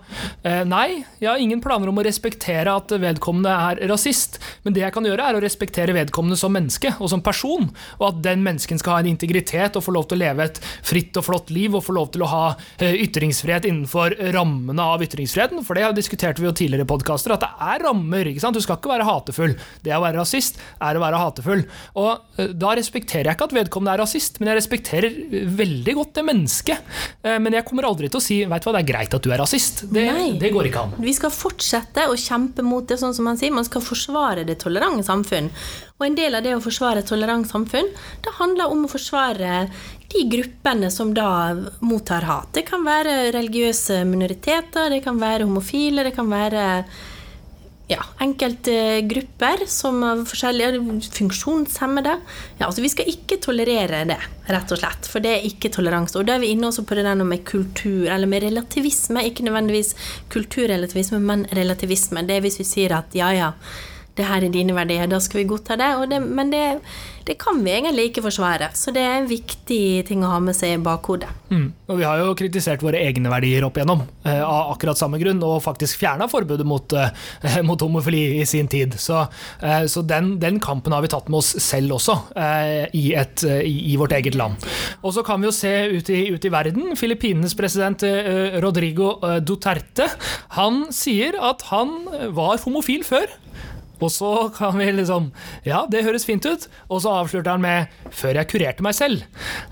nei, 0.68 1.02
jeg 1.20 1.28
har 1.28 1.42
ingen 1.42 1.62
planer 1.64 1.90
om 1.90 1.98
å 2.00 2.04
respektere 2.06 2.72
at 2.78 2.92
vedkommende 3.02 3.52
er 3.52 3.82
rasist, 3.90 4.38
men 4.64 4.76
det 4.76 4.84
jeg 4.84 4.94
kan 4.94 5.06
gjøre, 5.08 5.26
er 5.26 5.38
å 5.38 5.42
respektere 5.42 5.96
vedkommende 5.96 6.38
som 6.40 6.54
menneske 6.54 6.94
og 7.00 7.10
som 7.12 7.24
person, 7.26 7.68
og 7.98 8.06
at 8.12 8.22
den 8.26 8.44
mennesken 8.46 8.80
skal 8.82 8.98
ha 8.98 9.02
en 9.02 9.10
integritet 9.10 9.78
og 9.80 9.86
få 9.86 9.96
lov 9.96 10.08
til 10.10 10.20
å 10.20 10.24
leve 10.26 10.46
et 10.46 10.62
fritt 10.86 11.18
og 11.18 11.26
flott 11.26 11.52
liv 11.54 11.76
og 11.76 11.86
få 11.88 11.96
lov 11.98 12.12
til 12.14 12.26
å 12.26 12.30
ha 12.32 12.44
ytringsfrihet 12.84 13.68
innenfor 13.70 14.18
rammene 14.36 14.88
av 14.94 15.04
ytringsfriheten, 15.06 15.66
for 15.68 15.80
det 15.80 15.90
diskuterte 15.98 16.44
vi 16.44 16.50
jo 16.50 16.56
tidligere 16.58 16.86
i 16.86 16.92
podkaster, 16.92 17.34
at 17.36 17.46
det 17.46 17.52
er 17.74 17.86
rammer. 17.88 18.32
ikke 18.32 18.44
sant? 18.44 18.58
Du 18.58 18.64
skal 18.64 18.80
ikke 18.80 18.94
være 18.94 19.07
hatefull. 19.08 19.56
Det 19.84 19.96
å 19.96 20.02
være 20.04 20.20
rasist 20.20 20.60
er 20.84 20.98
å 20.98 21.04
være 21.04 21.22
hatefull. 21.22 21.64
Og 22.00 22.40
eh, 22.40 22.54
Da 22.58 22.74
respekterer 22.78 23.32
jeg 23.32 23.38
ikke 23.38 23.50
at 23.50 23.58
vedkommende 23.58 23.96
er 23.96 24.04
rasist, 24.04 24.40
men 24.40 24.52
jeg 24.52 24.60
respekterer 24.62 25.18
eh, 25.28 25.50
veldig 25.58 25.98
godt 25.98 26.14
det 26.20 26.26
mennesket. 26.28 26.94
Eh, 27.24 27.40
men 27.44 27.58
jeg 27.58 27.68
kommer 27.68 27.90
aldri 27.90 28.12
til 28.12 28.22
å 28.22 28.26
si 28.28 28.40
vet 28.46 28.64
du 28.64 28.70
hva, 28.70 28.78
det 28.78 28.84
er 28.86 28.92
greit 28.92 29.18
at 29.18 29.26
du 29.26 29.34
er 29.34 29.42
rasist. 29.42 29.86
Det, 29.94 30.08
det, 30.42 30.54
går 30.54 30.72
ikke 30.72 30.86
an. 30.88 30.96
Vi 31.04 31.16
skal 31.18 31.34
fortsette 31.34 32.08
å 32.12 32.18
kjempe 32.20 32.66
mot 32.66 32.88
det, 32.88 33.00
sånn 33.02 33.16
som 33.18 33.28
man 33.30 33.40
sier. 33.40 33.56
Man 33.56 33.68
skal 33.68 33.86
forsvare 33.86 34.48
det 34.48 34.60
tolerante 34.64 35.06
samfunn. 35.08 35.52
Og 35.98 36.06
en 36.06 36.18
del 36.18 36.38
av 36.38 36.46
det 36.46 36.54
å 36.54 36.62
forsvare 36.62 37.02
et 37.02 37.10
tolerant 37.10 37.48
samfunn, 37.48 37.88
det 38.26 38.36
handler 38.38 38.74
om 38.74 38.86
å 38.86 38.92
forsvare 38.92 39.66
de 40.14 40.24
gruppene 40.30 40.92
som 40.94 41.14
da 41.14 41.56
mottar 41.84 42.28
hat. 42.28 42.54
Det 42.56 42.64
kan 42.68 42.86
være 42.86 43.32
religiøse 43.36 44.04
minoriteter, 44.08 44.92
det 44.94 45.02
kan 45.06 45.20
være 45.20 45.48
homofile, 45.48 46.06
det 46.08 46.14
kan 46.16 46.30
være 46.32 46.68
ja, 47.88 48.04
enkelte 48.20 49.02
grupper 49.08 49.64
som 49.72 50.02
er 50.04 50.24
forskjellige 50.28 50.82
funksjonshemmede. 51.16 52.18
Ja, 52.60 52.68
altså 52.68 52.84
Vi 52.84 52.92
skal 52.92 53.12
ikke 53.12 53.40
tolerere 53.44 54.04
det, 54.10 54.20
rett 54.52 54.74
og 54.76 54.82
slett. 54.82 55.08
For 55.08 55.24
det 55.24 55.34
er 55.34 55.48
ikke 55.48 55.72
toleranse. 55.74 56.18
Og 56.20 56.28
da 56.28 56.36
er 56.36 56.44
vi 56.44 56.52
inne 56.52 56.68
også 56.68 56.84
på 56.88 56.98
det 57.00 57.06
der 57.08 57.24
med 57.24 57.46
kultur, 57.48 58.10
eller 58.12 58.28
med 58.28 58.44
relativisme. 58.44 59.24
Ikke 59.24 59.48
nødvendigvis 59.48 59.96
kulturrelativisme, 60.34 61.20
men 61.24 61.48
relativisme. 61.56 62.28
Det 62.28 62.38
er 62.38 62.44
hvis 62.44 62.60
vi 62.60 62.68
sier 62.68 62.98
at 63.00 63.16
ja, 63.16 63.32
ja 63.36 63.52
det 64.18 64.26
her 64.28 64.46
er 64.46 64.54
dine 64.54 64.76
verdier, 64.76 65.10
da 65.10 65.20
skal 65.24 65.44
vi 65.44 65.50
godta 65.52 65.78
det. 65.80 65.90
det 66.12 66.20
men 66.26 66.52
det, 66.52 66.64
det, 67.28 67.38
kan 67.42 67.60
vi 67.64 67.74
egentlig 67.76 68.10
ikke 68.10 68.26
forsvare. 68.26 68.72
Så 68.78 68.94
det 68.96 69.04
er 69.04 69.20
en 69.20 69.30
viktig 69.30 70.08
ting 70.08 70.24
å 70.26 70.32
ha 70.32 70.40
med 70.44 70.58
seg 70.58 70.76
i 70.76 70.82
bakhodet. 70.82 71.30
Mm. 71.52 71.68
Og 71.88 72.00
vi 72.00 72.06
har 72.08 72.20
jo 72.22 72.34
kritisert 72.38 72.84
våre 72.84 73.00
egne 73.04 73.32
verdier 73.32 73.66
opp 73.68 73.78
igjennom, 73.78 74.04
eh, 74.28 74.42
av 74.42 74.74
akkurat 74.74 75.00
samme 75.00 75.20
grunn, 75.22 75.44
og 75.46 75.62
faktisk 75.64 76.02
fjerna 76.02 76.28
forbudet 76.32 76.66
mot, 76.68 76.94
eh, 76.98 77.62
mot, 77.68 77.80
homofili 77.80 78.42
i 78.42 78.46
sin 78.50 78.68
tid. 78.68 78.98
Så, 79.00 79.22
eh, 79.62 79.86
så 79.88 80.04
den, 80.04 80.38
den, 80.42 80.60
kampen 80.64 80.96
har 80.96 81.06
vi 81.06 81.12
tatt 81.14 81.30
med 81.30 81.40
oss 81.40 81.54
selv 81.64 82.00
også, 82.00 82.18
eh, 82.36 82.88
i, 82.98 83.06
et, 83.16 83.44
eh, 83.46 83.64
i, 83.64 83.96
vårt 84.00 84.16
eget 84.18 84.36
land. 84.36 84.58
Og 85.04 85.14
så 85.16 85.24
kan 85.26 85.42
vi 85.42 85.48
jo 85.48 85.56
se 85.56 85.74
ut 85.94 86.10
i, 86.10 86.28
ut 86.34 86.44
i 86.44 86.52
verden. 86.54 86.96
Filippinenes 87.00 87.56
president 87.58 88.04
eh, 88.04 88.58
Rodrigo 88.64 89.14
Duterte 89.46 90.08
han 90.58 90.88
sier 90.96 91.38
at 91.44 91.68
han 91.72 92.00
var 92.36 92.58
homofil 92.66 93.06
før. 93.08 93.30
Og 94.02 94.12
så 94.14 94.32
kan 94.56 94.78
vi 94.78 94.92
liksom 94.92 95.32
Ja, 95.66 95.86
det 95.90 96.06
høres 96.06 96.26
fint 96.28 96.46
ut. 96.46 96.68
Og 96.90 97.02
så 97.04 97.14
avslørte 97.24 97.52
han 97.52 97.62
med 97.62 97.88
'før 98.12 98.36
jeg 98.36 98.48
kurerte 98.48 98.84
meg 98.84 98.94
selv'. 98.94 99.24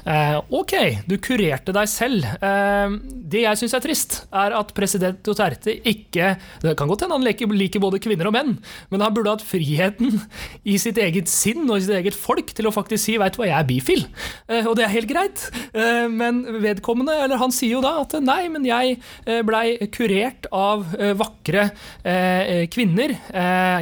Eh, 0.06 0.42
ok, 0.50 1.04
du 1.08 1.18
kurerte 1.18 1.74
deg 1.74 1.88
selv. 1.88 2.26
Eh, 2.42 2.90
det 3.26 3.42
jeg 3.46 3.58
syns 3.58 3.74
er 3.74 3.84
trist, 3.84 4.28
er 4.34 4.54
at 4.54 4.74
president 4.74 5.22
Duterte 5.26 5.74
ikke 5.86 6.38
Det 6.62 6.76
kan 6.78 6.88
godt 6.88 7.02
hende 7.02 7.16
han 7.16 7.24
liker, 7.26 7.48
liker 7.48 7.80
både 7.80 8.00
kvinner 8.00 8.28
og 8.28 8.34
menn, 8.34 8.60
men 8.92 9.02
han 9.02 9.14
burde 9.14 9.30
hatt 9.30 9.46
friheten 9.46 10.22
i 10.66 10.78
sitt 10.78 10.98
eget 10.98 11.30
sinn 11.32 11.70
og 11.70 11.78
i 11.78 11.86
sitt 11.86 11.96
eget 11.96 12.18
folk 12.18 12.54
til 12.56 12.68
å 12.68 12.74
faktisk 12.74 13.04
si 13.04 13.18
'veit 13.18 13.36
du 13.36 13.42
hva, 13.42 13.48
jeg 13.50 13.60
er 13.60 13.70
bifil'. 13.70 14.06
Eh, 14.50 14.66
og 14.66 14.76
det 14.76 14.86
er 14.86 14.94
helt 14.96 15.10
greit. 15.10 15.50
Eh, 15.74 16.08
men 16.10 16.44
vedkommende, 16.64 17.16
eller 17.26 17.38
han 17.42 17.54
sier 17.54 17.78
jo 17.78 17.82
da 17.84 18.02
at 18.02 18.16
'nei, 18.20 18.48
men 18.50 18.66
jeg 18.66 19.00
eh, 19.26 19.42
blei 19.46 19.78
kurert 19.92 20.48
av 20.52 20.96
eh, 20.98 21.14
vakre 21.14 21.70
kvinner'. 22.06 23.16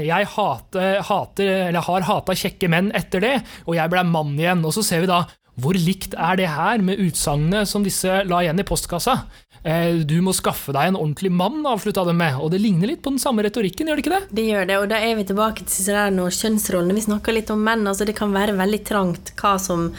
jeg 0.04 0.26
hate, 0.36 0.90
hater, 1.08 1.54
eller 1.70 1.86
har 1.88 2.10
hata 2.10 2.36
kjekke 2.38 2.70
menn 2.72 2.92
etter 2.98 3.24
det, 3.24 3.38
og 3.68 3.78
jeg 3.78 3.94
ble 3.94 4.04
mann 4.08 4.36
igjen. 4.38 4.66
Og 4.66 4.76
så 4.76 4.86
ser 4.86 5.06
vi 5.06 5.12
da 5.12 5.24
hvor 5.62 5.78
likt 5.78 6.16
er 6.18 6.38
det 6.40 6.50
her 6.50 6.82
med 6.82 7.02
utsagnene 7.02 7.68
som 7.70 7.84
disse 7.86 8.24
la 8.26 8.40
igjen 8.42 8.62
i 8.62 8.66
postkassa? 8.66 9.20
Eh, 9.64 10.02
du 10.04 10.18
må 10.26 10.34
skaffe 10.36 10.74
deg 10.76 10.90
en 10.90 10.98
ordentlig 10.98 11.30
mann, 11.32 11.62
avslutta 11.70 12.04
de 12.08 12.16
med. 12.18 12.40
Og 12.42 12.50
det 12.52 12.60
ligner 12.64 12.90
litt 12.90 13.04
på 13.06 13.14
den 13.14 13.22
samme 13.22 13.46
retorikken, 13.46 13.88
gjør 13.88 14.00
det 14.00 14.04
ikke 14.04 14.16
det? 14.16 14.24
Det 14.40 14.48
gjør 14.50 14.68
det, 14.68 14.78
og 14.82 14.90
da 14.92 15.00
er 15.00 15.16
vi 15.20 15.28
tilbake 15.30 15.68
til 15.70 16.20
kjønnsrollene. 16.40 16.98
Vi 16.98 17.06
snakker 17.06 17.38
litt 17.38 17.54
om 17.54 17.62
menn. 17.64 17.86
altså 17.88 18.08
Det 18.10 18.18
kan 18.18 18.34
være 18.34 18.58
veldig 18.58 18.82
trangt 18.90 19.36
hva 19.40 19.56
som 19.62 19.92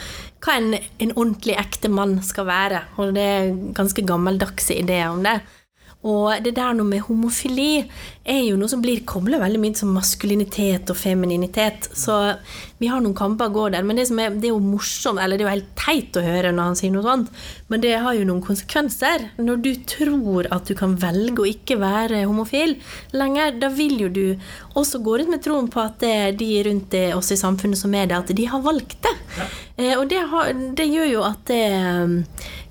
hva 0.45 0.59
en, 0.59 0.75
en 1.01 1.13
ordentlig 1.15 1.55
ekte 1.57 1.89
mann 1.89 2.19
skal 2.21 2.45
være. 2.49 2.83
Og 3.01 3.15
det 3.15 3.25
er 3.25 3.53
ganske 3.77 4.03
gammeldagse 4.05 4.77
ideer 4.77 5.09
om 5.09 5.23
det. 5.25 5.39
Og 6.05 6.43
det 6.45 6.53
der 6.59 6.75
noe 6.77 6.85
med 6.85 7.01
homofili 7.07 7.87
er 8.25 8.41
jo 8.41 8.55
noe 8.57 8.69
som 8.71 8.81
blir 8.81 9.03
kobla 9.05 9.37
veldig 9.37 9.59
mye 9.61 9.77
som 9.77 9.91
maskulinitet 9.93 10.89
og 10.89 10.97
femininitet. 10.97 11.85
Så 11.93 12.15
vi 12.81 12.89
har 12.89 13.03
noen 13.03 13.15
kamper 13.17 13.51
å 13.51 13.53
gå 13.53 13.65
der. 13.75 13.85
Men 13.85 13.99
det, 13.99 14.07
er, 14.09 14.33
det, 14.33 14.49
er, 14.49 14.55
jo 14.55 14.61
morsomt, 14.63 15.21
eller 15.21 15.37
det 15.37 15.45
er 15.45 15.47
jo 15.47 15.53
helt 15.53 15.69
teit 15.77 16.17
å 16.17 16.23
høre 16.25 16.53
når 16.55 16.71
han 16.71 16.79
sier 16.79 16.95
noe 16.95 17.05
sånt, 17.05 17.29
men 17.69 17.83
det 17.83 17.93
har 18.01 18.17
jo 18.17 18.25
noen 18.25 18.41
konsekvenser. 18.45 19.29
Når 19.37 19.61
du 19.61 19.71
tror 19.87 20.49
at 20.55 20.65
du 20.65 20.73
kan 20.77 20.97
velge 21.01 21.43
å 21.43 21.49
ikke 21.49 21.77
være 21.81 22.25
homofil 22.25 22.75
lenger, 23.13 23.59
da 23.61 23.69
vil 23.73 23.99
jo 24.07 24.09
du 24.09 24.25
også 24.75 25.03
gå 25.05 25.19
rundt 25.21 25.35
med 25.35 25.45
troen 25.45 25.69
på 25.71 25.85
at 25.85 26.01
det 26.01 26.35
de 26.41 26.49
rundt 26.65 26.89
det, 26.97 27.07
oss 27.15 27.31
i 27.31 27.39
samfunnet 27.39 27.79
som 27.79 27.93
er 27.95 28.09
det, 28.09 28.17
at 28.17 28.35
de 28.35 28.49
har 28.49 28.65
valgt 28.65 28.97
det. 29.05 29.15
Ja. 29.37 29.47
Eh, 29.75 29.95
og 29.99 30.09
det, 30.09 30.21
har, 30.31 30.51
det, 30.75 30.89
gjør 30.89 31.09
jo 31.13 31.23
at 31.27 31.45
det 31.51 31.63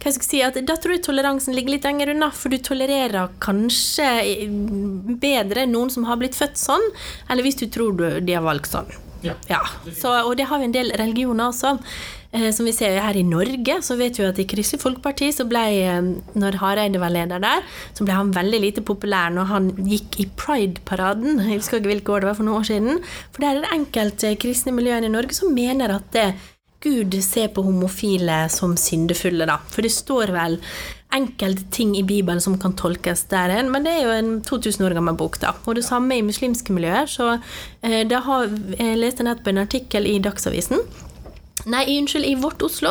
hva 0.05 0.13
skal 0.13 0.21
jeg 0.21 0.29
si, 0.29 0.41
at 0.45 0.57
Da 0.69 0.75
tror 0.77 0.99
jeg 0.99 1.05
toleransen 1.07 1.55
ligger 1.57 1.73
litt 1.77 1.87
lenger 1.87 2.13
unna, 2.13 2.29
for 2.37 2.53
du 2.53 2.59
tolererer 2.61 3.33
kanskje 3.41 4.09
bedre 5.21 5.44
noen 5.71 5.91
som 5.91 6.05
har 6.09 6.17
blitt 6.21 6.35
født 6.39 6.57
sånn, 6.61 6.85
eller 7.29 7.43
hvis 7.47 7.61
du 7.61 7.67
tror 7.73 7.97
de 8.21 8.35
har 8.35 8.45
valgt 8.45 8.73
sånn. 8.73 8.91
Ja. 9.25 9.33
ja. 9.49 9.63
Så, 9.97 10.11
og 10.13 10.37
det 10.37 10.49
har 10.51 10.61
vi 10.61 10.69
en 10.69 10.75
del 10.75 10.93
religioner 11.01 11.49
også. 11.49 11.79
Eh, 12.35 12.49
som 12.53 12.67
vi 12.67 12.73
ser 12.75 12.99
her 12.99 13.17
i 13.17 13.23
Norge, 13.27 13.77
så 13.87 13.97
vet 13.97 14.19
vi 14.19 14.27
at 14.27 14.39
i 14.43 14.47
Kristelig 14.51 14.83
Folkeparti 14.83 15.29
så 15.33 15.47
ble, 15.49 15.63
eh, 15.87 16.09
når 16.35 16.59
Hareide 16.61 17.01
var 17.03 17.13
leder 17.15 17.43
der, 17.43 17.63
så 17.95 18.07
ble 18.07 18.17
han 18.17 18.33
veldig 18.35 18.61
lite 18.65 18.83
populær 18.87 19.31
når 19.35 19.51
han 19.53 19.69
gikk 19.87 20.19
i 20.21 20.27
Pride-paraden. 20.41 21.45
Jeg 21.47 21.63
husker 21.63 21.79
ikke 21.79 21.93
hvilke 21.93 22.17
år 22.17 22.25
det 22.25 22.31
var 22.33 22.41
for 22.41 22.49
noen 22.49 22.61
år 22.61 22.69
siden. 22.73 22.99
For 23.31 23.45
der 23.45 23.61
er 23.61 23.63
det 23.63 23.77
enkelte 23.77 24.35
kristne 24.43 24.75
miljøer 24.75 25.07
i 25.07 25.13
Norge 25.15 25.37
som 25.39 25.55
mener 25.55 25.95
at 25.95 26.11
det, 26.17 26.33
Gud 26.85 27.15
ser 27.25 27.49
på 27.55 27.63
homofile 27.65 28.43
som 28.53 28.75
syndefulle, 28.77 29.47
da. 29.49 29.57
For 29.73 29.81
det 29.87 29.95
står 29.95 30.35
vel 30.35 30.59
enkelte 31.15 31.65
ting 31.75 31.95
i 31.99 32.05
Bibelen 32.07 32.43
som 32.43 32.59
kan 32.61 32.77
tolkes 32.79 33.25
der 33.31 33.53
hen, 33.55 33.71
men 33.73 33.87
det 33.87 33.95
er 33.95 34.05
jo 34.05 34.13
en 34.19 34.35
2000 34.45 34.87
år 34.89 34.97
gammel 34.99 35.17
bok, 35.19 35.41
da. 35.43 35.55
Og 35.65 35.79
det 35.79 35.87
samme 35.87 36.19
i 36.19 36.27
muslimske 36.27 36.75
miljøer. 36.75 37.07
Så 37.11 37.31
eh, 37.83 38.03
da 38.11 38.21
har 38.27 38.51
jeg 38.79 39.01
leste 39.01 39.27
nettopp 39.27 39.53
en 39.53 39.65
artikkel 39.65 40.09
i 40.11 40.19
Dagsavisen 40.23 40.83
Nei, 41.71 41.85
unnskyld, 41.97 42.27
i 42.29 42.35
Vårt 42.37 42.61
Oslo, 42.67 42.91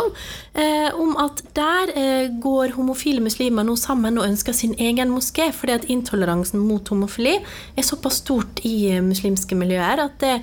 eh, 0.58 0.90
om 0.98 1.14
at 1.22 1.44
der 1.54 1.92
eh, 1.94 2.32
går 2.42 2.74
homofile 2.74 3.22
muslimer 3.22 3.66
nå 3.68 3.76
sammen 3.78 4.18
og 4.18 4.26
ønsker 4.26 4.56
sin 4.56 4.74
egen 4.82 5.12
moské, 5.14 5.52
fordi 5.54 5.76
at 5.76 5.86
intoleransen 5.94 6.62
mot 6.64 6.90
homofili 6.90 7.36
er 7.38 7.86
såpass 7.86 8.24
stort 8.24 8.64
i 8.66 8.96
eh, 8.96 9.04
muslimske 9.06 9.58
miljøer 9.60 10.02
at 10.08 10.18
det, 10.24 10.40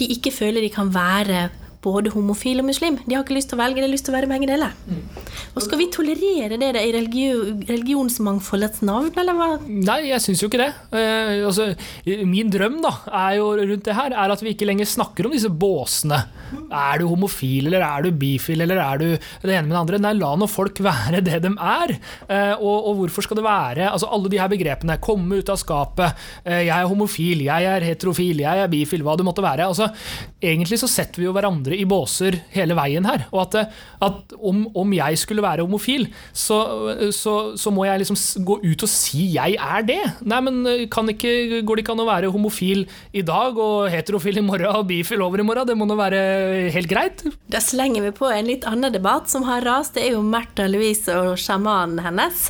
de 0.00 0.08
ikke 0.16 0.32
føler 0.32 0.64
de 0.64 0.72
kan 0.72 0.94
være 0.94 1.50
både 1.84 2.12
homofil 2.14 2.62
og 2.62 2.68
muslim. 2.68 2.98
De 3.04 3.16
har 3.16 3.24
ikke 3.24 3.36
lyst 3.36 3.52
til 3.52 3.58
å 3.58 3.62
velge, 3.62 3.80
de 3.80 3.86
har 3.86 3.92
lyst 3.92 4.08
til 4.08 4.14
å 4.14 4.18
være 4.18 4.30
begge 4.30 4.48
deler. 4.50 4.74
Mm. 4.88 5.02
Og 5.54 5.62
skal 5.62 5.78
vi 5.78 5.88
tolerere 5.94 6.58
det 6.58 6.70
i 6.80 6.92
religion, 6.94 7.60
religionsmangfoldets 7.68 8.82
navn, 8.86 9.12
eller 9.20 9.38
hva? 9.38 9.50
Nei, 9.68 10.00
jeg 10.08 10.22
syns 10.24 10.42
jo 10.42 10.50
ikke 10.50 10.62
det. 10.64 10.70
Eh, 10.98 11.44
altså, 11.46 11.68
min 12.26 12.50
drøm 12.52 12.80
da, 12.84 12.96
er 13.24 13.38
jo 13.38 13.52
rundt 13.60 13.86
det 13.86 13.94
her, 13.96 14.16
er 14.24 14.34
at 14.34 14.42
vi 14.42 14.54
ikke 14.54 14.68
lenger 14.68 14.90
snakker 14.90 15.28
om 15.28 15.36
disse 15.36 15.52
båsene. 15.52 16.24
Er 16.74 17.00
du 17.00 17.06
homofil, 17.10 17.68
eller 17.68 17.84
er 17.86 18.06
du 18.06 18.18
bifil, 18.18 18.64
eller 18.64 18.80
er 18.82 19.00
du 19.00 19.06
det 19.14 19.54
ene 19.54 19.68
med 19.68 19.74
det 19.74 19.80
andre? 19.80 20.00
Nei, 20.02 20.14
la 20.18 20.32
nå 20.38 20.48
folk 20.50 20.80
være 20.84 21.22
det 21.24 21.40
de 21.44 21.52
er. 21.54 21.94
Eh, 22.28 22.54
og, 22.58 22.90
og, 22.90 22.98
hvorfor 23.02 23.26
skal 23.26 23.38
det 23.38 23.46
være 23.46 23.90
altså 23.90 24.08
Alle 24.14 24.30
de 24.32 24.40
her 24.40 24.50
begrepene. 24.50 24.98
Komme 25.02 25.40
ut 25.40 25.50
av 25.52 25.58
skapet. 25.60 26.26
Eh, 26.42 26.64
jeg 26.66 26.74
er 26.74 26.90
homofil, 26.90 27.44
jeg 27.46 27.70
er 27.70 27.86
heterofil, 27.86 28.42
jeg 28.44 28.64
er 28.64 28.70
bifil, 28.72 29.04
hva 29.06 29.16
det 29.18 29.26
måtte 29.26 29.44
være. 29.44 29.68
Altså, 29.70 29.90
egentlig 30.42 30.80
så 30.82 30.90
setter 30.90 31.22
vi 31.22 31.28
jo 31.28 31.34
hverandre 31.36 31.73
i 31.76 31.86
båser 31.88 32.38
hele 32.54 32.76
veien 32.78 33.06
her. 33.08 33.26
Og 33.32 33.44
at, 33.46 33.72
at 34.04 34.34
om, 34.38 34.64
om, 34.74 34.94
jeg 34.94 35.18
skulle 35.20 35.44
være 35.44 35.64
homofil, 35.64 36.06
så, 36.32 36.58
så, 37.14 37.34
så, 37.58 37.72
må 37.74 37.86
jeg 37.88 38.04
liksom 38.04 38.18
gå 38.46 38.58
ut 38.62 38.86
og 38.86 38.90
si 38.90 39.26
jeg 39.34 39.56
er 39.58 39.86
det. 39.86 40.00
Nei, 40.22 40.40
men 40.46 40.60
ikke, 40.86 41.62
går 41.66 41.80
det 41.80 41.84
ikke 41.84 41.96
an 41.96 42.04
å 42.04 42.08
være 42.08 42.32
homofil 42.34 42.84
i 43.12 43.24
dag 43.26 43.58
og 43.58 43.88
heterofil 43.92 44.38
i 44.40 44.44
morgen 44.44 44.70
og 44.70 44.86
bifil 44.90 45.24
over 45.24 45.42
i 45.42 45.46
morgen? 45.46 45.66
Det 45.68 45.78
må 45.78 45.88
nå 45.88 45.98
være 45.98 46.20
helt 46.74 46.90
greit? 46.90 47.24
Da 47.50 47.62
slenger 47.62 48.04
vi 48.06 48.14
på 48.14 48.30
en 48.30 48.48
litt 48.48 48.66
annen 48.68 48.94
debatt 48.94 49.30
som 49.32 49.46
har 49.48 49.64
rast. 49.66 49.96
Det 49.96 50.06
er 50.06 50.16
jo 50.16 50.22
Märtha 50.24 50.68
Louise 50.70 51.12
og 51.14 51.38
sjamanen 51.40 52.02
hennes. 52.04 52.48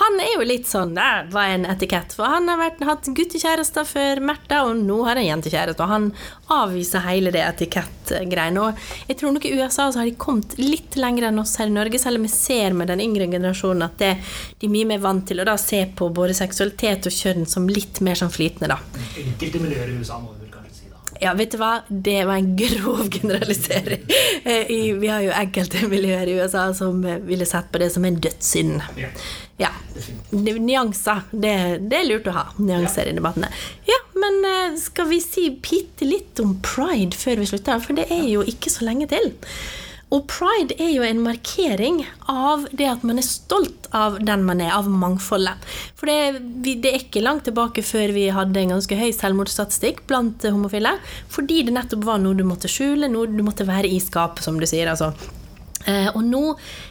Han 0.00 0.20
er 0.22 0.34
jo 0.36 0.46
litt 0.46 0.68
sånn 0.70 0.94
Det 0.96 1.32
var 1.34 1.52
en 1.54 1.66
etikett, 1.70 2.14
for 2.16 2.30
han 2.30 2.48
har 2.50 2.60
vært, 2.60 2.82
hatt 2.86 3.08
guttekjærester 3.16 3.86
før 3.88 4.22
Märtha, 4.30 4.62
og 4.68 4.78
nå 4.78 5.00
har 5.06 5.18
han 5.18 5.28
jentekjæreste. 5.28 5.84
Og 5.84 5.92
han 5.94 6.10
avviser 6.50 7.04
hele 7.06 7.32
det 7.34 7.42
etikettgreiene. 7.46 8.59
Og 8.60 9.08
jeg 9.08 9.18
tror 9.20 9.34
nok 9.34 9.46
i 9.48 9.54
USA 9.58 9.88
så 9.90 10.02
har 10.02 10.08
de 10.08 10.16
kommet 10.20 10.56
litt 10.60 10.98
lenger 11.00 11.28
enn 11.30 11.42
oss 11.42 11.56
her 11.60 11.70
i 11.70 11.74
Norge, 11.74 12.00
selv 12.02 12.20
om 12.20 12.26
vi 12.26 12.32
ser 12.32 12.76
med 12.76 12.90
den 12.92 13.02
yngre 13.04 13.28
generasjonen 13.30 13.86
at 13.86 13.98
det, 14.02 14.12
de 14.60 14.68
er 14.68 14.74
mye 14.74 14.90
mer 14.92 15.02
vant 15.04 15.26
til 15.28 15.42
å 15.42 15.48
da 15.48 15.56
se 15.60 15.82
på 15.96 16.10
både 16.14 16.36
seksualitet 16.36 17.08
og 17.10 17.16
kjønn 17.16 17.48
som 17.48 17.68
litt 17.70 18.02
mer 18.04 18.18
sånn 18.20 18.32
flytende, 18.32 18.74
da. 18.74 18.78
Enkelte 19.24 19.62
miljøer 19.62 19.92
i 19.92 19.98
USA 20.00 20.20
må 20.22 20.34
vi 20.38 20.50
kanskje 20.52 20.76
si 20.76 20.92
da. 20.92 21.00
Ja, 21.20 21.34
vet 21.36 21.52
du 21.52 21.58
hva, 21.60 21.82
det 21.88 22.22
var 22.24 22.38
en 22.40 22.54
grov 22.56 23.10
generalisering. 23.12 24.06
Eh, 24.44 24.70
vi 24.96 25.10
har 25.10 25.20
jo 25.20 25.34
enkelte 25.36 25.84
miljøer 25.92 26.30
i 26.30 26.38
USA 26.40 26.70
som 26.76 27.02
ville 27.26 27.48
sett 27.48 27.68
på 27.72 27.82
det 27.82 27.90
som 27.92 28.06
en 28.08 28.16
dødssynd. 28.24 28.80
Ja. 29.60 29.72
Nyanser. 30.32 31.26
Det, 31.30 31.52
det, 31.90 31.98
er 31.98 32.08
lurt 32.08 32.30
å 32.30 32.36
ha 32.38 32.46
nyanser 32.56 33.10
i 33.10 33.16
debattene. 33.18 33.50
Ja, 33.88 33.98
men 34.16 34.40
eh, 34.48 34.78
skal 34.80 35.10
vi 35.12 35.20
si 35.20 35.50
bitte 35.60 36.08
litt 36.08 36.40
om 36.40 36.56
pride 36.64 37.16
før 37.20 37.42
vi 37.42 37.50
slutter? 37.52 37.84
For 37.84 38.00
det 38.00 38.08
er 38.08 38.24
jo 38.30 38.46
ikke 38.48 38.72
så 38.72 38.88
lenge 38.88 39.10
til. 39.12 39.34
Og 40.10 40.24
pride 40.30 40.74
er 40.82 40.90
jo 40.90 41.04
en 41.06 41.22
markering 41.22 42.00
av 42.30 42.66
det 42.74 42.88
at 42.90 43.04
man 43.06 43.20
er 43.20 43.26
stolt 43.26 43.86
av 43.94 44.18
den 44.26 44.42
man 44.46 44.62
er, 44.62 44.72
av 44.74 44.88
mangfoldet. 44.90 45.62
For 45.98 46.10
det, 46.10 46.42
det, 46.66 46.90
er 46.90 46.98
ikke 46.98 47.22
langt 47.22 47.46
tilbake 47.46 47.84
før 47.86 48.14
vi 48.16 48.26
hadde 48.34 48.58
en 48.62 48.74
ganske 48.74 48.98
høy 48.98 49.10
selvmordsstatistikk 49.14 50.02
blant 50.10 50.46
homofile. 50.46 50.96
Fordi 51.30 51.62
det 51.66 51.76
nettopp 51.76 52.08
var 52.08 52.22
noe 52.22 52.38
du 52.38 52.42
måtte 52.46 52.70
skjule, 52.70 53.10
noe 53.10 53.30
du 53.30 53.44
måtte 53.46 53.68
være 53.68 53.90
i 53.90 54.00
skapet, 54.02 54.42
som 54.46 54.58
du 54.58 54.66
sier. 54.66 54.90
altså. 54.90 55.12
Eh, 55.88 56.10
og 56.12 56.24
nå 56.26 56.42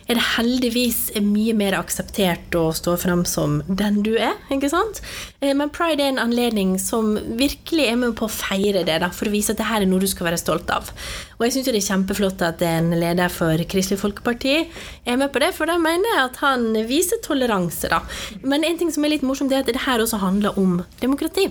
er 0.09 0.17
det 0.17 0.25
heldigvis 0.33 1.11
mye 1.21 1.53
mer 1.53 1.75
akseptert 1.77 2.55
å 2.57 2.71
stå 2.73 2.95
fram 2.97 3.21
som 3.29 3.59
den 3.67 4.01
du 4.05 4.15
er. 4.17 4.39
ikke 4.49 4.71
sant? 4.71 5.03
Eh, 5.37 5.53
men 5.53 5.69
pride 5.69 6.01
er 6.01 6.13
en 6.15 6.23
anledning 6.23 6.73
som 6.81 7.13
virkelig 7.37 7.85
er 7.85 7.99
med 8.01 8.15
på 8.17 8.25
å 8.25 8.33
feire 8.33 8.81
det, 8.87 8.97
da, 9.03 9.11
for 9.13 9.29
å 9.29 9.33
vise 9.33 9.53
at 9.53 9.61
det 9.61 9.67
her 9.69 9.85
er 9.85 9.89
noe 9.91 10.01
du 10.01 10.07
skal 10.09 10.31
være 10.31 10.41
stolt 10.41 10.71
av. 10.73 10.89
Og 11.37 11.45
jeg 11.45 11.55
syns 11.55 11.69
det 11.69 11.75
er 11.77 11.85
kjempeflott 11.85 12.41
at 12.43 12.63
en 12.65 12.89
leder 12.97 13.29
for 13.31 13.61
Kristelig 13.69 14.01
Folkeparti 14.01 14.55
er 14.57 15.19
med 15.21 15.29
på 15.31 15.43
det, 15.43 15.51
for 15.55 15.69
da 15.69 15.77
mener 15.81 16.09
jeg 16.09 16.23
at 16.23 16.41
han 16.41 16.65
viser 16.89 17.21
toleranse, 17.23 17.91
da. 17.93 18.01
Men 18.41 18.65
en 18.65 18.81
ting 18.81 18.89
som 18.91 19.05
er 19.05 19.13
litt 19.13 19.27
morsomt, 19.27 19.53
er 19.53 19.61
at 19.61 19.69
det 19.69 19.85
her 19.85 20.01
også 20.01 20.19
handler 20.23 20.57
om 20.59 20.81
demokrati. 21.03 21.45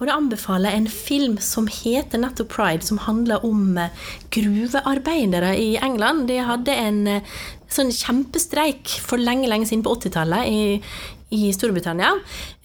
Og 0.00 0.08
det 0.08 0.16
anbefaler 0.16 0.74
en 0.74 0.90
film 0.90 1.38
som 1.38 1.70
heter 1.70 2.20
nettopp 2.20 2.50
Pride, 2.50 2.82
som 2.82 2.98
handler 3.06 3.46
om 3.46 3.78
eh, 3.78 3.94
gruvearbeidere 4.34 5.54
i 5.62 5.76
England. 5.78 6.26
De 6.26 6.42
hadde 6.42 6.74
en 6.74 7.00
eh, 7.06 7.40
sånn 7.70 7.92
kjempestreik 7.94 8.98
for 9.04 9.20
lenge, 9.20 9.48
lenge 9.50 9.68
siden 9.70 9.84
på 9.86 9.94
80-tallet 9.98 10.48
i, 10.50 10.62
i 11.36 11.52
Storbritannia, 11.54 12.14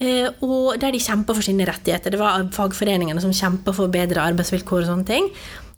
eh, 0.02 0.26
og 0.42 0.80
der 0.82 0.94
de 0.94 1.02
kjempa 1.02 1.36
for 1.36 1.46
sine 1.46 1.68
rettigheter. 1.68 2.14
Det 2.14 2.22
var 2.22 2.48
fagforeningene 2.56 3.22
som 3.22 3.34
kjempa 3.34 3.74
for 3.76 3.92
bedre 3.92 4.24
arbeidsvilkår 4.32 4.84
og 4.84 4.90
sånne 4.90 5.08
ting. 5.12 5.30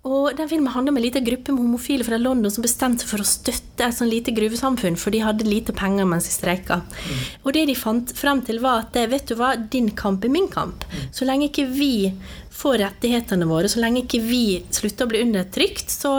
Og 0.08 0.30
den 0.38 0.48
filmen 0.48 0.70
handler 0.72 0.94
om 0.94 0.98
en 1.00 1.02
liten 1.02 1.24
gruppe 1.26 1.52
med 1.52 1.64
homofile 1.64 2.04
fra 2.06 2.16
London 2.20 2.52
som 2.54 2.64
bestemte 2.64 3.02
seg 3.02 3.10
for 3.10 3.22
å 3.22 3.26
støtte 3.26 3.84
et 3.84 3.96
sånn 3.96 4.08
lite 4.08 4.32
gruvesamfunn, 4.32 4.96
for 4.96 5.12
de 5.12 5.24
hadde 5.24 5.46
lite 5.48 5.74
penger 5.76 6.06
mens 6.08 6.28
de 6.28 6.32
streika. 6.32 6.78
Mm. 6.86 7.24
Og 7.42 7.56
det 7.56 7.64
de 7.68 7.74
fant 7.76 8.14
frem 8.16 8.40
til, 8.46 8.62
var 8.62 8.86
at 8.86 8.96
vet 9.10 9.28
du 9.28 9.34
hva, 9.36 9.56
din 9.58 9.90
kamp 9.98 10.24
er 10.24 10.32
min 10.32 10.46
kamp. 10.52 10.86
Mm. 10.88 11.08
Så 11.12 11.28
lenge 11.28 11.50
ikke 11.50 11.66
vi 11.74 11.92
får 12.58 12.78
rettighetene 12.84 13.48
våre, 13.50 13.68
så 13.70 13.82
lenge 13.82 14.04
ikke 14.04 14.22
vi 14.22 14.44
slutter 14.70 15.06
å 15.06 15.12
bli 15.12 15.24
undertrykt, 15.26 15.90
så, 15.92 16.14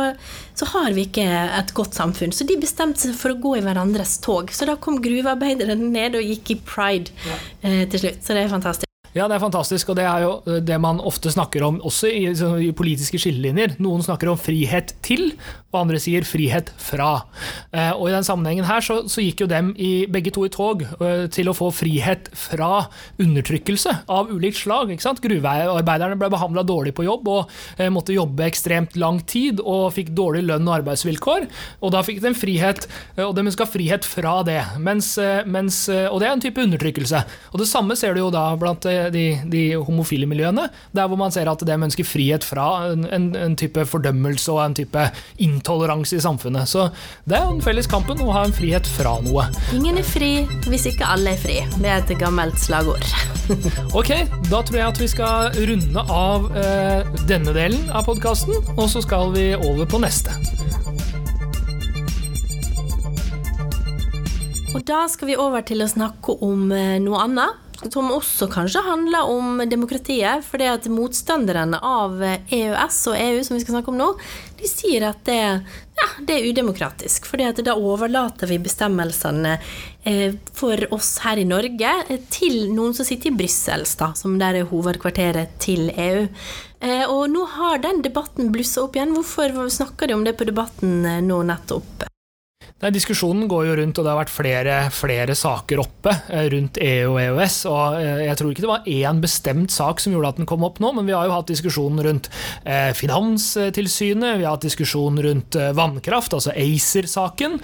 så 0.60 0.68
har 0.74 0.92
vi 0.96 1.08
ikke 1.08 1.24
et 1.24 1.74
godt 1.78 1.96
samfunn. 1.96 2.34
Så 2.36 2.48
de 2.48 2.60
bestemte 2.60 3.06
seg 3.06 3.16
for 3.20 3.34
å 3.34 3.40
gå 3.40 3.56
i 3.60 3.64
hverandres 3.64 4.18
tog. 4.26 4.52
Så 4.52 4.68
da 4.68 4.76
kom 4.82 5.00
gruvearbeiderne 5.04 5.80
ned 5.80 6.20
og 6.20 6.28
gikk 6.34 6.56
i 6.56 6.60
pride 6.68 7.16
eh, 7.64 7.86
til 7.88 8.08
slutt. 8.08 8.22
Så 8.26 8.36
det 8.36 8.46
er 8.46 8.56
fantastisk. 8.58 8.89
Ja, 9.20 9.26
det 9.28 9.36
er 9.36 9.42
fantastisk, 9.44 9.90
og 9.92 9.98
det 10.00 10.06
er 10.08 10.24
jo 10.24 10.36
eh, 10.48 10.62
det 10.64 10.78
man 10.80 11.02
ofte 11.04 11.32
snakker 11.34 11.66
om 11.68 11.82
også 11.84 12.08
i, 12.08 12.22
i, 12.64 12.70
politiske 12.76 13.20
skillelinjer. 13.20 13.76
Noen 13.84 14.04
snakker 14.06 14.30
om 14.32 14.38
frihet 14.40 14.94
til, 15.04 15.34
og 15.74 15.82
andre 15.82 16.00
sier 16.00 16.24
frihet 16.24 16.70
fra. 16.80 17.26
Eh, 17.76 17.92
og 17.92 18.08
i 18.08 18.14
den 18.14 18.24
sammenhengen 18.24 18.68
her 18.70 18.86
så, 18.86 19.02
så, 19.12 19.20
gikk 19.20 19.44
jo 19.44 19.50
dem 19.52 19.74
i 19.76 20.08
begge 20.08 20.32
to 20.32 20.46
i 20.48 20.52
tog 20.54 20.86
eh, 20.86 21.26
til 21.34 21.52
å 21.52 21.56
få 21.58 21.68
frihet 21.76 22.30
fra 22.32 22.86
undertrykkelse 23.20 23.98
av 24.08 24.32
ulikt 24.32 24.62
slag. 24.62 24.94
ikke 24.94 25.04
sant? 25.04 25.20
Gruvearbeiderne 25.26 26.16
ble 26.22 26.32
behandla 26.32 26.64
dårlig 26.64 26.96
på 26.96 27.04
jobb 27.10 27.28
og 27.34 27.52
måtte 27.92 28.16
jobbe 28.16 28.48
ekstremt 28.48 28.96
lang 29.00 29.20
tid 29.28 29.60
og 29.60 29.92
fikk 29.98 30.14
dårlig 30.16 30.46
lønn 30.48 30.68
og 30.70 30.78
arbeidsvilkår. 30.80 31.50
Og 31.84 31.94
da 31.94 32.06
fikk 32.08 32.24
de 32.24 32.32
frihet, 32.38 32.88
og 33.20 33.36
de 33.36 33.46
ønska 33.50 33.68
frihet 33.68 34.08
fra 34.08 34.40
det. 34.48 34.62
Mens, 34.80 35.12
mens, 35.50 35.84
og 35.90 36.20
det 36.22 36.30
er 36.30 36.36
en 36.38 36.44
type 36.44 36.64
undertrykkelse. 36.64 37.24
Og 37.52 37.62
det 37.62 37.70
samme 37.70 37.98
ser 38.00 38.16
du 38.16 38.24
jo 38.24 38.32
da 38.34 38.48
blant 38.60 38.88
de, 39.14 39.26
de, 39.50 39.64
homofile 39.86 40.28
miljøene, 40.30 40.68
der 40.96 41.10
hvor 41.10 41.20
man 41.20 41.34
ser 41.34 41.50
at 41.52 41.64
de 41.66 41.78
ønsker 41.78 42.08
frihet 42.08 42.46
fra 42.46 42.68
en, 42.92 43.06
en, 43.06 43.30
en, 43.36 43.58
type 43.60 43.86
fordømmelse 43.90 44.52
og 44.54 44.62
en 44.64 44.78
type 44.78 45.06
intoleranse 45.42 46.20
i 46.20 46.24
samfunnet. 46.24 46.70
Så 46.70 46.90
det 47.30 47.40
er 47.40 47.48
den 47.50 47.64
felles 47.66 47.90
kampen 47.90 48.22
å 48.24 48.32
ha 48.36 48.46
en 48.48 48.56
frihet 48.56 48.88
fra 48.90 49.18
noe. 49.26 49.48
Ingen 49.76 50.00
er 50.02 50.08
fri 50.08 50.34
hvis 50.70 50.90
ikke 50.94 51.08
alle 51.10 51.36
er 51.36 51.42
fri. 51.42 51.60
Det 51.80 51.90
er 51.90 52.04
et 52.04 52.16
gammelt 52.20 52.60
slagord. 52.62 53.06
ok, 54.00 54.14
da 54.50 54.62
tror 54.62 54.80
jeg 54.80 54.88
at 54.88 55.02
vi 55.02 55.10
skal 55.10 55.54
runde 55.70 56.06
av 56.14 56.50
eh, 56.58 57.20
denne 57.30 57.56
delen 57.56 57.90
av 57.96 58.06
podkasten, 58.10 58.56
og 58.76 58.86
så 58.92 59.04
skal 59.06 59.34
vi 59.36 59.52
over 59.58 59.90
på 59.90 60.02
neste. 60.04 60.36
Og 64.70 64.84
da 64.86 65.08
skal 65.10 65.32
vi 65.32 65.40
over 65.40 65.66
til 65.66 65.82
å 65.82 65.90
snakke 65.90 66.36
om 66.46 66.70
eh, 66.76 67.00
noe 67.02 67.26
annet 67.26 67.69
som 67.88 68.12
også 68.12 68.50
kanskje 68.52 68.84
handler 68.84 69.30
om 69.32 69.62
demokratiet. 69.70 70.44
For 70.46 70.62
det 70.62 70.70
at 70.72 70.90
motstanderne 70.92 71.80
av 71.80 72.20
EØS 72.22 73.00
og 73.12 73.20
EU, 73.20 73.44
som 73.46 73.56
vi 73.56 73.64
skal 73.64 73.78
snakke 73.78 73.94
om 73.94 74.00
nå, 74.00 74.10
de 74.60 74.68
sier 74.68 75.06
at 75.08 75.22
det, 75.30 75.40
ja, 76.00 76.10
det 76.28 76.36
er 76.36 76.50
udemokratisk. 76.52 77.30
For 77.30 77.40
da 77.40 77.76
overlater 77.78 78.52
vi 78.52 78.60
bestemmelsene 78.64 79.56
eh, 80.04 80.36
for 80.54 80.84
oss 80.96 81.16
her 81.24 81.40
i 81.40 81.48
Norge 81.48 82.20
til 82.34 82.68
noen 82.76 82.96
som 82.98 83.08
sitter 83.08 83.32
i 83.32 83.40
Brussel, 83.40 83.88
som 83.88 84.38
der 84.42 84.60
er 84.60 84.70
hovedkvarteret 84.70 85.56
til 85.64 85.90
EU. 85.96 86.28
Eh, 86.84 87.06
og 87.08 87.28
nå 87.32 87.48
har 87.56 87.82
den 87.84 88.04
debatten 88.04 88.52
blussa 88.54 88.86
opp 88.86 89.00
igjen. 89.00 89.16
Hvorfor 89.16 89.68
snakker 89.72 90.08
de 90.08 90.20
om 90.20 90.28
det 90.28 90.38
på 90.40 90.48
Debatten 90.48 91.04
eh, 91.08 91.24
nå 91.24 91.42
nettopp? 91.48 92.10
Nei, 92.80 92.94
Diskusjonen 92.96 93.50
går 93.52 93.66
jo 93.68 93.74
rundt, 93.76 94.00
og 94.00 94.06
det 94.06 94.12
har 94.14 94.20
vært 94.22 94.32
flere, 94.32 94.76
flere 94.96 95.34
saker 95.36 95.82
oppe 95.82 96.14
eh, 96.32 96.46
rundt 96.54 96.78
EU 96.80 97.10
og 97.12 97.18
EØS. 97.20 97.58
og 97.68 97.98
eh, 98.00 98.22
Jeg 98.30 98.40
tror 98.40 98.54
ikke 98.54 98.64
det 98.64 98.70
var 98.70 98.88
én 98.88 99.20
bestemt 99.20 99.76
sak 99.76 100.00
som 100.00 100.16
gjorde 100.16 100.32
at 100.32 100.40
den 100.40 100.48
kom 100.48 100.64
opp 100.64 100.80
nå, 100.80 100.94
men 100.96 101.10
vi 101.10 101.12
har 101.12 101.28
jo 101.28 101.34
hatt 101.36 101.52
diskusjonen 101.52 102.00
rundt 102.08 102.30
eh, 102.64 102.94
Finanstilsynet, 102.96 104.40
vi 104.40 104.48
har 104.48 104.56
hatt 104.56 104.64
diskusjonen 104.64 105.20
rundt 105.28 105.60
vannkraft, 105.76 106.38
altså 106.38 106.54
ACER-saken, 106.56 107.58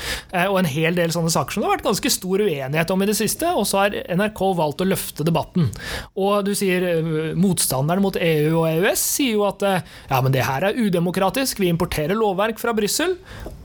og 0.50 0.57
en 0.60 0.67
hel 0.67 0.98
del 0.98 1.13
sånne 1.13 1.31
saker 1.31 1.55
som 1.55 1.63
det 1.63 1.69
har 1.69 1.77
vært 1.77 1.88
ganske 1.88 2.12
stor 2.12 2.43
uenighet 2.43 2.91
om 2.91 3.03
i 3.03 3.07
det 3.07 3.15
siste. 3.15 3.48
Og 3.55 3.63
så 3.69 3.86
har 3.86 3.95
NRK 4.19 4.41
valgt 4.57 4.84
å 4.84 4.88
løfte 4.89 5.25
debatten. 5.27 5.69
Og 6.19 6.43
du 6.48 6.51
sier 6.57 7.05
motstanderen 7.39 8.03
mot 8.03 8.19
EU 8.19 8.51
og 8.65 8.67
EØS 8.67 9.05
sier 9.15 9.38
jo 9.38 9.45
at 9.48 9.63
ja, 9.63 10.19
men 10.19 10.36
det 10.36 10.43
her 10.48 10.67
er 10.67 10.79
udemokratisk, 10.79 11.62
vi 11.63 11.72
importerer 11.72 12.17
lovverk 12.19 12.60
fra 12.62 12.75
Brussel. 12.75 13.15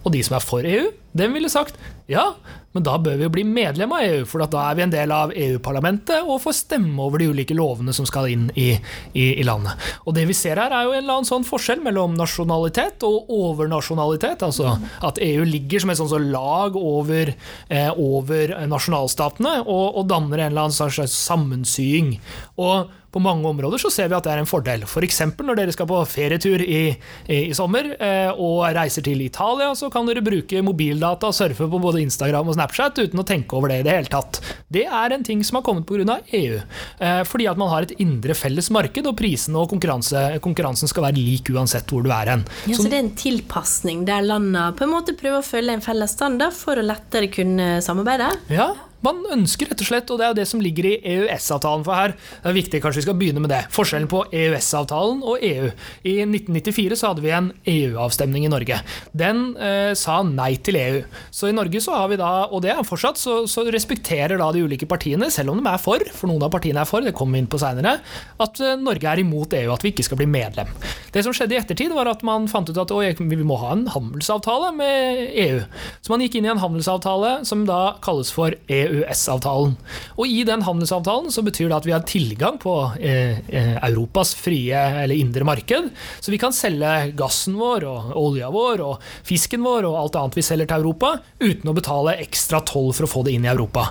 Og 0.04 0.14
de 0.14 0.22
som 0.24 0.36
er 0.38 0.44
for 0.44 0.64
EU, 0.64 0.88
dem 1.18 1.34
ville 1.36 1.50
sagt 1.52 1.76
ja, 2.08 2.32
men 2.76 2.84
da 2.86 2.94
bør 3.02 3.16
vi 3.18 3.26
jo 3.26 3.32
bli 3.34 3.42
medlem 3.46 3.90
av 3.96 4.04
EU, 4.06 4.26
for 4.30 4.44
da 4.46 4.64
er 4.68 4.76
vi 4.78 4.84
en 4.84 4.92
del 4.92 5.10
av 5.14 5.32
EU-parlamentet 5.34 6.22
og 6.22 6.38
får 6.44 6.54
stemme 6.60 7.02
over 7.02 7.18
de 7.18 7.26
ulike 7.32 7.56
lovene 7.56 7.94
som 7.96 8.06
skal 8.06 8.28
inn 8.30 8.44
i, 8.54 8.68
i, 9.10 9.24
i, 9.32 9.46
landet. 9.46 9.74
Og 10.06 10.14
det 10.14 10.28
vi 10.30 10.36
ser 10.38 10.60
her, 10.60 10.70
er 10.70 10.86
jo 10.86 10.94
en 10.94 11.02
eller 11.02 11.18
annen 11.18 11.30
sånn 11.30 11.46
forskjell 11.48 11.82
mellom 11.82 12.14
nasjonalitet 12.18 13.02
og 13.08 13.32
overnasjonalitet. 13.34 14.46
Altså 14.46 14.76
at 15.06 15.18
EU 15.24 15.48
ligger 15.48 15.82
som 15.82 15.90
et 15.90 16.00
sånt 16.00 16.30
lag 16.30 16.78
over, 16.78 17.34
eh, 17.68 17.90
over 17.98 18.54
nasjonalstatene 18.70 19.58
og, 19.64 19.84
og, 19.90 20.06
danner 20.10 20.44
en 20.44 20.52
eller 20.52 20.68
annen 20.68 20.78
slags 20.94 21.14
sammensying. 21.14 22.14
Og 22.60 22.96
på 23.10 23.18
mange 23.22 23.48
områder 23.48 23.80
så 23.82 23.90
ser 23.90 24.10
vi 24.10 24.14
at 24.14 24.26
det 24.26 24.32
er 24.32 24.42
en 24.42 24.48
fordel. 24.48 24.84
F.eks. 24.86 25.18
For 25.34 25.46
når 25.46 25.58
dere 25.58 25.74
skal 25.74 25.88
på 25.90 25.98
ferietur 26.06 26.62
i, 26.62 26.82
i, 27.26 27.38
i 27.50 27.56
sommer 27.58 27.90
eh, 27.96 28.30
og 28.30 28.62
reiser 28.76 29.04
til 29.06 29.22
Italia, 29.24 29.72
så 29.78 29.90
kan 29.90 30.06
dere 30.06 30.22
bruke 30.24 30.62
mobildata 30.62 31.30
og 31.30 31.36
surfe 31.36 31.66
på 31.70 31.82
både 31.82 32.04
Instagram 32.04 32.52
og 32.52 32.59
Snapchat 32.60 32.98
uten 33.00 33.20
å 33.20 33.24
tenke 33.24 33.56
over 33.56 33.72
det 33.72 33.80
i 33.80 33.86
det 33.86 33.94
hele 33.96 34.10
tatt. 34.12 34.40
Det 34.68 34.84
er 34.84 35.14
en 35.14 35.24
ting 35.24 35.40
som 35.46 35.60
har 35.60 35.64
kommet 35.66 35.88
pga. 35.88 36.18
EU. 36.36 36.60
Eh, 37.00 37.22
fordi 37.28 37.46
at 37.48 37.58
man 37.60 37.70
har 37.72 37.86
et 37.86 37.94
indre 38.02 38.34
felles 38.36 38.68
marked, 38.72 39.06
og 39.08 39.16
prisene 39.18 39.60
og 39.60 39.70
konkurranse, 39.72 40.40
konkurransen 40.44 40.90
skal 40.90 41.06
være 41.08 41.18
lik 41.18 41.50
uansett 41.54 41.88
hvor 41.90 42.04
du 42.04 42.10
er 42.14 42.34
hen. 42.34 42.44
Ja, 42.66 42.76
så, 42.76 42.84
så 42.84 42.92
det 42.92 42.98
er 42.98 43.04
en 43.06 43.16
tilpasning 43.18 44.04
der 44.08 44.26
landene 44.26 44.70
på 44.76 44.86
en 44.86 44.92
måte 44.92 45.16
prøver 45.18 45.40
å 45.40 45.46
følge 45.46 45.78
en 45.78 45.84
felles 45.84 46.14
standard 46.16 46.56
for 46.56 46.80
å 46.80 46.84
lettere 46.84 47.30
kunne 47.32 47.72
samarbeide? 47.84 48.30
Ja, 48.52 48.72
man 49.04 49.22
ønsker 49.32 49.70
rett 49.70 49.80
og 49.80 49.88
slett, 49.88 50.10
og 50.12 50.20
det 50.20 50.26
er 50.26 50.32
jo 50.32 50.38
det 50.40 50.46
som 50.50 50.62
ligger 50.62 50.88
i 50.90 50.94
EØS-avtalen. 51.14 51.84
For 51.86 51.96
her 51.96 52.12
det 52.12 52.50
er 52.50 52.56
viktig, 52.56 52.80
kanskje 52.84 53.00
vi 53.00 53.06
skal 53.06 53.16
begynne 53.20 53.42
med 53.42 53.52
det. 53.52 53.62
Forskjellen 53.72 54.08
på 54.10 54.22
EØS-avtalen 54.28 55.22
og 55.24 55.44
EU. 55.46 55.70
I 56.04 56.16
1994 56.26 56.98
så 57.00 57.10
hadde 57.10 57.24
vi 57.24 57.32
en 57.34 57.50
EU-avstemning 57.70 58.44
i 58.44 58.52
Norge. 58.52 58.80
Den 59.16 59.42
eh, 59.56 59.92
sa 59.98 60.20
nei 60.26 60.52
til 60.60 60.76
EU. 60.80 61.00
Så 61.32 61.48
i 61.48 61.56
Norge 61.56 61.80
så 61.82 61.96
har 61.96 62.10
vi 62.12 62.20
da, 62.20 62.30
og 62.50 62.64
det 62.64 62.74
er 62.74 62.84
fortsatt, 62.86 63.20
så, 63.20 63.40
så, 63.50 63.64
respekterer 63.70 64.40
da 64.40 64.50
de 64.52 64.64
ulike 64.66 64.88
partiene, 64.90 65.30
selv 65.32 65.54
om 65.54 65.60
de 65.60 65.70
er 65.70 65.80
for, 65.80 66.02
for 66.16 66.30
noen 66.30 66.44
av 66.44 66.52
partiene 66.52 66.82
er 66.82 66.88
for, 66.88 67.04
det 67.04 67.14
kommer 67.16 67.38
vi 67.38 67.44
inn 67.44 67.50
på 67.50 67.60
seinere, 67.62 67.96
at 68.42 68.62
eh, 68.64 68.76
Norge 68.80 69.08
er 69.08 69.24
imot 69.24 69.56
EU, 69.56 69.72
at 69.72 69.86
vi 69.86 69.94
ikke 69.94 70.06
skal 70.08 70.20
bli 70.20 70.28
medlem. 70.30 70.68
Det 71.14 71.24
som 71.24 71.34
skjedde 71.36 71.56
i 71.56 71.60
ettertid, 71.60 71.94
var 71.96 72.10
at 72.10 72.24
man 72.26 72.50
fant 72.50 72.68
ut 72.68 72.80
at 72.80 72.92
vi 73.20 73.40
må 73.46 73.56
ha 73.62 73.72
en 73.76 73.86
handelsavtale 73.94 74.74
med 74.76 75.24
EU. 75.46 75.64
Så 76.02 76.12
man 76.12 76.24
gikk 76.24 76.38
inn 76.38 76.48
i 76.48 76.52
en 76.52 76.62
handelsavtale 76.62 77.40
som 77.48 77.64
da 77.68 77.96
kalles 78.04 78.32
for 78.34 78.54
EU 78.68 78.89
EØS-avtalen. 78.90 79.76
Og 80.18 80.28
I 80.28 80.42
den 80.48 80.64
handelsavtalen 80.66 81.30
så 81.32 81.44
betyr 81.46 81.70
det 81.70 81.78
at 81.78 81.88
vi 81.88 81.94
har 81.94 82.04
tilgang 82.08 82.58
på 82.60 82.74
eh, 82.98 83.40
eh, 83.48 83.76
Europas 83.88 84.34
frie 84.38 84.76
eller 85.02 85.14
indre 85.14 85.46
marked. 85.46 85.90
Så 86.20 86.32
vi 86.32 86.40
kan 86.42 86.54
selge 86.56 87.12
gassen 87.18 87.58
vår 87.60 87.86
og 87.88 88.12
olja 88.20 88.50
vår 88.52 88.84
og 88.84 89.08
fisken 89.26 89.64
vår 89.66 89.88
og 89.88 89.98
alt 90.02 90.20
annet 90.20 90.38
vi 90.40 90.46
selger 90.46 90.70
til 90.70 90.84
Europa, 90.84 91.14
uten 91.40 91.70
å 91.70 91.76
betale 91.76 92.18
ekstra 92.22 92.62
toll 92.66 92.92
for 92.96 93.06
å 93.06 93.10
få 93.10 93.24
det 93.26 93.36
inn 93.36 93.46
i 93.48 93.52
Europa. 93.52 93.88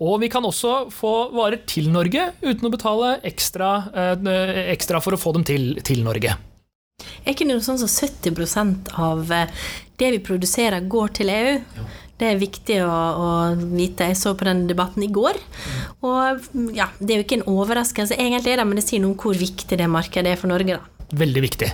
Og 0.00 0.20
vi 0.22 0.30
kan 0.32 0.46
også 0.46 0.86
få 0.94 1.14
varer 1.36 1.62
til 1.68 1.90
Norge 1.94 2.30
uten 2.42 2.68
å 2.68 2.72
betale 2.72 3.16
ekstra, 3.26 3.72
eh, 3.94 4.68
ekstra 4.72 5.02
for 5.04 5.16
å 5.16 5.20
få 5.20 5.36
dem 5.36 5.46
til, 5.46 5.74
til 5.86 6.04
Norge. 6.06 6.36
Er 7.26 7.34
ikke 7.34 7.44
det 7.44 7.52
noe 7.58 7.64
sånn 7.64 7.80
som 7.82 7.90
70 7.90 8.94
av 8.96 9.28
det 10.00 10.10
vi 10.14 10.20
produserer, 10.24 10.84
går 10.88 11.12
til 11.18 11.32
EU? 11.32 11.54
Ja. 11.76 11.86
Det 12.16 12.30
er 12.30 12.40
viktig 12.40 12.80
å, 12.86 12.90
å, 12.92 13.30
vite. 13.76 14.08
Jeg 14.08 14.16
så 14.16 14.32
på 14.38 14.48
den 14.48 14.64
debatten 14.70 15.04
i 15.04 15.12
går. 15.12 15.36
Og 16.06 16.68
ja, 16.76 16.88
det 16.98 17.12
er 17.12 17.20
jo 17.20 17.26
ikke 17.26 17.40
en 17.42 17.48
overraskelse 17.52 18.16
egentlig, 18.16 18.56
men 18.62 18.80
det 18.80 18.86
sier 18.86 19.02
noe 19.04 19.12
om 19.12 19.20
hvor 19.20 19.36
viktig 19.36 19.76
det 19.76 19.88
markedet 19.92 20.32
er 20.32 20.40
for 20.40 20.52
Norge. 20.52 20.78
da. 20.78 20.96
Veldig 21.14 21.42
viktig. 21.44 21.68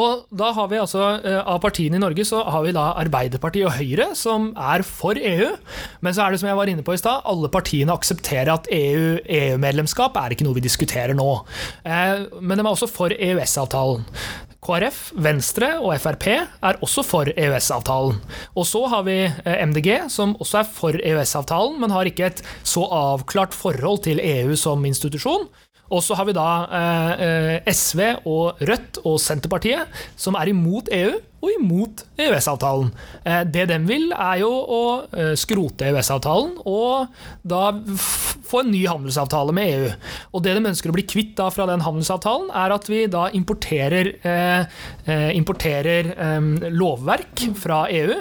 Og 0.00 0.22
da 0.32 0.48
har 0.56 0.68
vi 0.70 0.78
altså, 0.80 1.02
eh, 1.20 1.42
Av 1.44 1.58
partiene 1.60 1.98
i 1.98 2.00
Norge 2.00 2.24
så 2.24 2.40
har 2.48 2.62
vi 2.64 2.72
da 2.72 2.94
Arbeiderpartiet 2.96 3.66
og 3.68 3.74
Høyre, 3.76 4.14
som 4.16 4.54
er 4.56 4.84
for 4.86 5.18
EU. 5.18 5.50
Men 6.00 6.16
så 6.16 6.24
er 6.24 6.32
det 6.32 6.40
som 6.40 6.48
jeg 6.48 6.56
var 6.56 6.72
inne 6.72 6.84
på 6.86 6.94
i 6.96 7.00
stad, 7.00 7.20
alle 7.28 7.50
partiene 7.52 7.92
aksepterer 7.92 8.54
at 8.54 8.70
EU-medlemskap 8.72 10.16
EU 10.16 10.22
er 10.22 10.32
ikke 10.32 10.46
noe 10.48 10.56
vi 10.56 10.64
diskuterer 10.64 11.12
nå. 11.18 11.28
Eh, 11.84 12.24
men 12.40 12.56
de 12.56 12.64
er 12.64 12.70
også 12.72 12.88
for 12.88 13.12
EØS-avtalen. 13.12 14.08
KrF, 14.64 15.12
Venstre 15.14 15.68
og 15.78 15.94
Frp 16.02 16.26
er 16.32 16.78
også 16.82 17.04
for 17.06 17.30
EØS-avtalen. 17.30 18.18
Og 18.58 18.66
så 18.66 18.82
har 18.90 19.04
vi 19.06 19.20
eh, 19.28 19.62
MDG, 19.68 20.08
som 20.10 20.34
også 20.42 20.62
er 20.62 20.72
for 20.74 20.98
EØS-avtalen, 20.98 21.78
men 21.78 21.94
har 21.94 22.10
ikke 22.10 22.26
et 22.26 22.42
så 22.66 22.82
avklart 22.82 23.54
forhold 23.54 24.02
til 24.08 24.18
EU 24.22 24.56
som 24.58 24.82
institusjon. 24.88 25.46
Og 25.88 26.02
så 26.04 26.18
har 26.18 26.26
vi 26.28 26.36
da 26.36 26.48
eh, 27.22 27.72
SV 27.72 28.02
og 28.28 28.60
Rødt 28.60 29.00
og 29.06 29.16
Senterpartiet, 29.22 29.86
som 30.18 30.36
er 30.36 30.50
imot 30.50 30.90
EU 30.92 31.14
og 31.38 31.52
imot 31.54 32.02
EØS-avtalen. 32.18 32.90
Eh, 33.22 33.42
det 33.46 33.68
de 33.70 33.78
vil, 33.86 34.10
er 34.10 34.40
jo 34.42 34.50
å 34.50 34.82
eh, 35.06 35.34
skrote 35.38 35.86
EØS-avtalen 35.86 36.56
og 36.66 37.20
da 37.46 37.70
få 38.48 38.64
en 38.64 38.72
ny 38.72 38.82
handelsavtale 38.88 39.54
med 39.54 39.70
EU. 39.76 39.92
Og 40.34 40.42
det 40.42 40.56
de 40.56 40.64
ønsker 40.72 40.90
å 40.90 40.96
bli 40.96 41.06
kvitt 41.06 41.36
da 41.38 41.46
fra 41.54 41.68
den 41.70 41.84
handelsavtalen, 41.84 42.50
er 42.58 42.74
at 42.74 42.88
vi 42.90 43.04
da 43.10 43.28
importerer, 43.36 44.10
eh, 44.26 45.28
importerer 45.36 46.10
lovverk 46.74 47.44
fra 47.58 47.84
EU. 47.92 48.16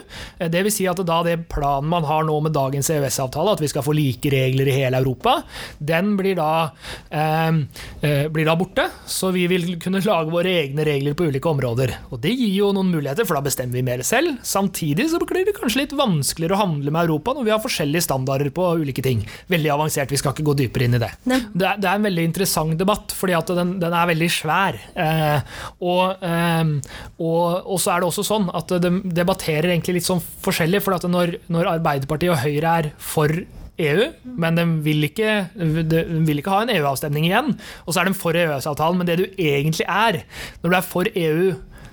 Vil 0.57 0.69
si 0.73 0.87
at 0.89 0.99
da 1.07 1.21
det 1.25 1.37
planen 1.49 1.89
man 1.89 2.05
har 2.07 2.25
nå 2.27 2.35
med 2.43 2.53
dagens 2.55 2.91
EØS-avtale, 2.93 3.55
at 3.55 3.63
vi 3.63 3.71
skal 3.71 3.85
få 3.85 3.95
like 3.97 4.29
regler 4.31 4.69
i 4.69 4.77
hele 4.81 5.01
Europa, 5.01 5.39
den 5.79 6.15
blir 6.19 6.37
da, 6.37 6.69
blir 7.09 8.47
da 8.47 8.55
borte. 8.59 8.87
Så 9.07 9.31
vi 9.35 9.45
vil 9.49 9.77
kunne 9.81 10.03
lage 10.03 10.33
våre 10.33 10.53
egne 10.63 10.85
regler 10.87 11.15
på 11.17 11.29
ulike 11.31 11.49
områder. 11.49 11.95
Og 12.11 12.21
det 12.23 12.35
gir 12.35 12.53
jo 12.59 12.73
noen 12.75 12.91
muligheter 12.91 13.06
muligheter, 13.07 13.27
for 13.27 13.37
da 13.37 13.43
bestemmer 13.45 13.77
vi 13.77 13.83
mer 13.85 14.03
selv. 14.03 14.37
Samtidig 14.43 15.09
så 15.09 15.19
blir 15.19 15.45
det 15.45 15.55
kanskje 15.55 15.83
litt 15.83 15.95
vanskeligere 15.95 16.55
å 16.55 16.61
handle 16.61 16.91
med 16.91 17.07
Europa 17.07 17.33
når 17.33 17.45
vi 17.45 17.53
har 17.53 17.63
forskjellige 17.63 18.05
standarder 18.07 18.49
på 18.51 18.67
ulike 18.81 19.03
ting. 19.03 19.25
Veldig 19.47 19.71
avansert, 19.73 20.11
vi 20.11 20.17
skal 20.17 20.33
ikke 20.33 20.47
gå 20.47 20.57
dypere 20.61 20.87
inn 20.87 20.97
i 20.97 21.01
det. 21.01 21.11
Det 21.23 21.37
er, 21.37 21.77
det, 21.79 21.87
er, 21.87 21.95
en 21.95 22.07
veldig 22.07 22.25
interessant 22.27 22.77
debatt, 22.77 23.13
fordi 23.15 23.35
at 23.37 23.51
den, 23.57 23.77
den 23.81 23.93
er 23.93 24.09
veldig 24.11 24.31
svær. 24.31 24.79
Eh, 24.95 25.59
og, 25.79 26.23
eh, 26.23 26.73
og, 27.17 27.43
og, 27.65 27.77
så 27.79 27.93
er 27.93 28.01
det 28.01 28.09
også 28.09 28.27
sånn 28.27 28.49
at 28.57 28.73
de 28.83 28.93
debatterer 29.15 29.71
egentlig 29.71 29.99
litt 29.99 30.09
sånn 30.09 30.23
forskjellig, 30.43 30.83
for 30.83 30.97
at 30.97 31.07
når, 31.09 31.39
når 31.51 31.77
Arbeiderpartiet 31.77 32.33
og 32.33 32.43
Høyre 32.43 32.79
er 32.81 32.91
for 32.97 33.31
EU, 33.77 34.05
men 34.41 34.57
de 34.57 34.63
vil 34.85 35.05
ikke, 35.05 35.33
de 35.53 36.03
vil 36.25 36.41
ikke 36.41 36.53
ha 36.53 36.63
en 36.65 36.73
EU-avstemning 36.73 37.27
igjen. 37.27 37.51
Og 37.85 37.93
så 37.93 38.01
er 38.01 38.09
de 38.09 38.17
for 38.17 38.37
EØS-avtalen, 38.37 38.97
men 38.97 39.09
det 39.09 39.19
du 39.19 39.25
egentlig 39.29 39.85
er, 39.85 40.23
når 40.63 40.73
du 40.73 40.77
er 40.79 40.87
for 40.87 41.11
EU 41.13 41.51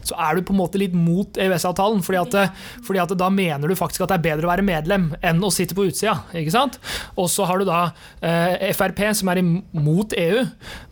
så 0.09 0.17
er 0.21 0.37
du 0.37 0.47
på 0.47 0.55
en 0.55 0.61
måte 0.61 0.81
litt 0.81 0.95
mot 0.97 1.39
EØS-avtalen. 1.41 2.03
Fordi, 2.05 2.21
at, 2.21 2.57
fordi 2.85 3.03
at 3.03 3.15
da 3.19 3.31
mener 3.33 3.71
du 3.71 3.77
faktisk 3.79 4.05
at 4.05 4.13
det 4.13 4.19
er 4.19 4.27
bedre 4.29 4.49
å 4.49 4.53
være 4.53 4.67
medlem 4.67 5.11
enn 5.25 5.43
å 5.45 5.53
sitte 5.55 5.77
på 5.77 5.87
utsida. 5.89 6.17
ikke 6.37 6.55
sant? 6.55 6.79
Og 7.21 7.31
så 7.33 7.47
har 7.49 7.61
du 7.61 7.69
da 7.69 7.81
eh, 8.25 8.71
Frp, 8.77 9.03
som 9.17 9.31
er 9.33 9.41
imot 9.43 10.17
EU, 10.19 10.45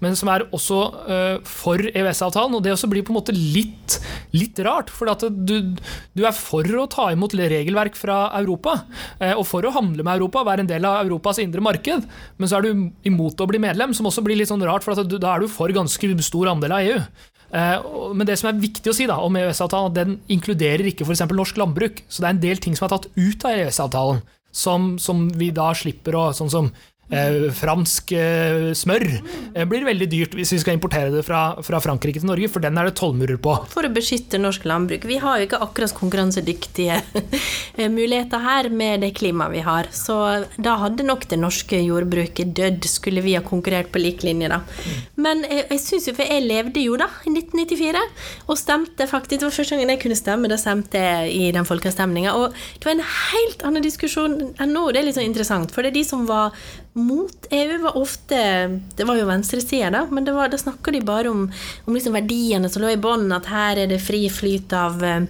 men 0.04 0.18
som 0.18 0.30
er 0.32 0.46
også 0.50 0.80
eh, 1.06 1.36
for 1.48 1.82
EØS-avtalen. 1.92 2.56
Og 2.56 2.64
det 2.64 2.74
også 2.74 2.90
blir 2.90 3.04
på 3.06 3.14
en 3.14 3.20
måte 3.20 3.36
litt, 3.36 3.98
litt 4.36 4.58
rart, 4.64 4.92
for 4.92 5.10
du, 5.28 5.56
du, 5.76 6.22
er 6.24 6.36
for 6.36 6.66
å 6.78 6.88
ta 6.90 7.10
imot 7.12 7.36
regelverk 7.38 7.98
fra 7.98 8.24
Europa, 8.38 8.78
eh, 9.18 9.34
og 9.34 9.44
for 9.48 9.66
å 9.66 9.74
handle 9.74 10.06
med 10.06 10.18
Europa, 10.18 10.44
være 10.46 10.66
en 10.66 10.70
del 10.70 10.88
av 10.88 11.02
Europas 11.04 11.40
indre 11.42 11.64
marked, 11.64 12.08
men 12.38 12.50
så 12.50 12.58
er 12.58 12.68
du 12.68 12.86
imot 13.08 13.40
å 13.40 13.48
bli 13.50 13.60
medlem, 13.62 13.94
som 13.96 14.08
også 14.08 14.24
blir 14.24 14.38
litt 14.38 14.50
sånn 14.52 14.64
rart, 14.66 14.84
for 14.84 14.98
du, 15.02 15.18
da 15.20 15.34
er 15.34 15.44
du 15.44 15.52
for 15.52 15.72
ganske 15.74 16.12
stor 16.22 16.52
andel 16.52 16.76
av 16.76 16.88
EU. 16.88 17.02
Eh, 17.52 17.88
men 18.16 18.28
det 18.28 18.38
som 18.40 18.48
er 18.48 18.60
viktig 18.60 18.88
å 18.88 18.96
si 18.96 19.06
da, 19.08 19.18
om 19.20 19.36
EØS-avtalen, 19.36 19.96
den 19.96 20.14
inkluderer 20.32 20.88
ikke 20.88 21.04
f.eks. 21.06 21.26
norsk 21.28 21.60
landbruk. 21.60 22.04
Så 22.08 22.22
det 22.22 22.30
er 22.30 22.36
en 22.36 22.46
del 22.46 22.62
ting 22.62 22.78
som 22.78 22.88
er 22.88 22.94
tatt 22.94 23.10
ut 23.16 23.44
av 23.48 23.58
EØS-avtalen. 23.58 24.22
Som, 24.52 24.96
som, 25.00 25.30
vi 25.40 25.46
da 25.48 25.70
slipper 25.72 26.12
å 26.18 26.26
Sånn 26.36 26.50
som 26.52 26.66
Eh, 27.10 27.50
fransk 27.52 28.14
eh, 28.16 28.70
smør 28.72 29.02
eh, 29.04 29.64
blir 29.68 29.84
veldig 29.84 30.06
dyrt 30.08 30.36
hvis 30.38 30.54
vi 30.54 30.60
skal 30.62 30.78
importere 30.78 31.10
det 31.12 31.24
fra, 31.26 31.58
fra, 31.60 31.80
Frankrike 31.82 32.22
til 32.22 32.30
Norge, 32.30 32.48
for 32.48 32.64
den 32.64 32.78
er 32.80 32.88
det 32.88 32.94
tollmurer 32.96 33.36
på. 33.42 33.52
For 33.72 33.84
å 33.84 33.90
beskytte 33.92 34.40
norsk 34.40 34.64
landbruk. 34.68 35.04
Vi 35.10 35.18
har 35.20 35.40
jo 35.40 35.48
ikke 35.48 35.60
akkurat 35.60 35.92
konkurransedyktige 35.98 37.02
muligheter 37.92 38.40
her 38.40 38.70
med 38.72 39.04
det 39.04 39.12
klimaet 39.18 39.52
vi 39.52 39.64
har. 39.66 39.90
Så 39.92 40.16
da 40.56 40.78
hadde 40.80 41.04
nok 41.04 41.26
det 41.28 41.40
norske 41.42 41.82
jordbruket 41.82 42.54
dødd, 42.56 42.88
skulle 42.88 43.24
vi 43.24 43.36
ha 43.36 43.42
konkurrert 43.44 43.92
på 43.92 44.00
lik 44.00 44.24
linje, 44.24 44.48
da. 44.52 44.62
Men 45.20 45.44
jeg, 45.44 45.66
jeg 45.68 45.82
syns 45.84 46.08
jo, 46.08 46.16
for 46.16 46.32
jeg 46.32 46.46
levde 46.46 46.86
jo 46.86 46.96
da 47.00 47.10
i 47.26 47.34
1994, 47.34 48.06
og 48.46 48.60
stemte 48.60 49.08
faktisk 49.10 49.42
Det 49.42 49.48
var 49.48 49.54
første 49.54 49.76
gangen 49.76 49.92
jeg 49.92 50.00
kunne 50.02 50.16
stemme, 50.18 50.48
da 50.48 50.56
stemte 50.60 51.00
jeg 51.00 51.28
i 51.34 51.52
den 51.52 51.68
folkeavstemninga. 51.68 52.32
Og 52.38 52.56
det 52.78 52.88
var 52.88 52.96
en 52.96 53.04
helt 53.10 53.68
annen 53.68 53.84
diskusjon 53.84 54.38
enn 54.56 54.74
nå. 54.76 54.86
Det 54.92 55.02
er 55.02 55.08
litt 55.10 55.18
sånn 55.18 55.28
interessant, 55.28 55.72
for 55.74 55.84
det 55.84 55.92
er 55.92 55.98
de 55.98 56.06
som 56.08 56.24
var 56.28 56.56
mot 56.92 57.46
EU 57.50 57.78
var 57.82 57.96
ofte 57.96 58.38
Det 58.96 59.06
var 59.08 59.16
jo 59.16 59.28
venstresida, 59.28 59.90
da, 59.90 60.02
men 60.10 60.28
var, 60.34 60.50
da 60.52 60.58
snakka 60.60 60.92
de 60.92 61.00
bare 61.00 61.30
om, 61.30 61.46
om 61.86 61.94
liksom 61.96 62.16
verdiene 62.16 62.68
som 62.68 62.84
lå 62.84 62.92
i 62.92 63.00
bånn, 63.00 63.30
at 63.32 63.48
her 63.48 63.80
er 63.84 63.88
det 63.92 64.02
fri 64.04 64.26
flyt 64.32 64.74
av, 64.76 65.00
eh, 65.04 65.24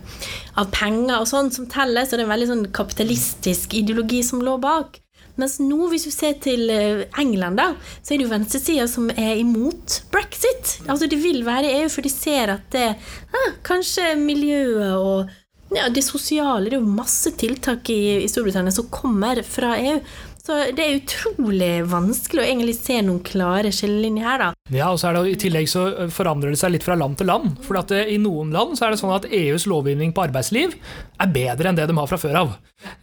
av 0.58 0.72
penger 0.74 1.20
og 1.20 1.28
sånn 1.30 1.52
som 1.54 1.68
teller, 1.70 2.06
så 2.06 2.16
det 2.16 2.24
er 2.24 2.28
en 2.28 2.34
veldig 2.34 2.50
sånn 2.50 2.66
kapitalistisk 2.74 3.76
ideologi 3.78 4.22
som 4.26 4.42
lå 4.42 4.58
bak. 4.62 4.98
Mens 5.40 5.56
nå, 5.62 5.86
hvis 5.88 6.04
du 6.04 6.12
ser 6.12 6.34
til 6.44 6.66
eh, 6.72 7.04
England, 7.20 7.60
da, 7.60 7.70
så 8.02 8.12
er 8.12 8.20
det 8.20 8.26
jo 8.26 8.32
venstresida 8.34 8.88
som 8.90 9.08
er 9.14 9.38
imot 9.40 10.02
brexit. 10.12 10.76
Altså 10.84 11.08
De 11.08 11.20
vil 11.20 11.40
være 11.46 11.70
i 11.70 11.78
EU, 11.82 11.92
for 11.92 12.04
de 12.04 12.12
ser 12.12 12.52
at 12.52 12.66
det 12.74 12.90
ah, 12.92 13.54
kanskje 13.64 14.12
miljøet 14.20 14.98
og 14.98 15.38
ja, 15.72 15.86
det 15.88 16.02
sosiale 16.04 16.68
Det 16.68 16.76
er 16.76 16.82
jo 16.82 16.96
masse 16.98 17.30
tiltak 17.40 17.88
i, 17.88 18.20
i 18.20 18.28
Storbritannia 18.28 18.74
som 18.74 18.90
kommer 18.92 19.40
fra 19.46 19.72
EU. 19.80 19.96
Så 20.42 20.56
det 20.74 20.82
er 20.82 20.96
utrolig 20.98 21.84
vanskelig 21.86 22.42
å 22.42 22.46
egentlig 22.48 22.72
se 22.74 22.96
noen 23.06 23.20
klare 23.22 23.70
skillelinjer 23.70 24.26
her, 24.26 24.40
da. 24.42 24.48
Ja, 24.74 24.88
og 24.90 24.98
så 24.98 25.12
er 25.12 25.14
det 25.14 25.36
I 25.36 25.36
tillegg 25.44 25.68
så 25.70 25.84
forandrer 26.10 26.50
det 26.50 26.58
seg 26.58 26.72
litt 26.74 26.86
fra 26.86 26.96
land 26.98 27.14
til 27.20 27.30
land. 27.30 27.60
For 27.62 27.78
at 27.78 27.94
I 27.94 28.16
noen 28.18 28.50
land 28.50 28.74
så 28.74 28.88
er 28.88 28.94
det 28.94 28.98
sånn 29.04 29.14
at 29.14 29.28
EUs 29.30 29.68
lovgivning 29.70 30.10
på 30.16 30.24
arbeidsliv 30.24 30.74
er 30.74 31.30
bedre 31.30 31.70
enn 31.70 31.78
det 31.78 31.86
de 31.86 31.94
har 31.94 32.10
fra 32.10 32.18
før 32.18 32.40
av. 32.40 32.56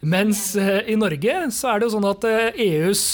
Mens 0.04 0.50
i 0.60 0.98
Norge 1.00 1.38
så 1.56 1.72
er 1.72 1.80
det 1.80 1.88
jo 1.88 1.94
sånn 1.96 2.10
at 2.10 2.28
EUs 2.60 3.06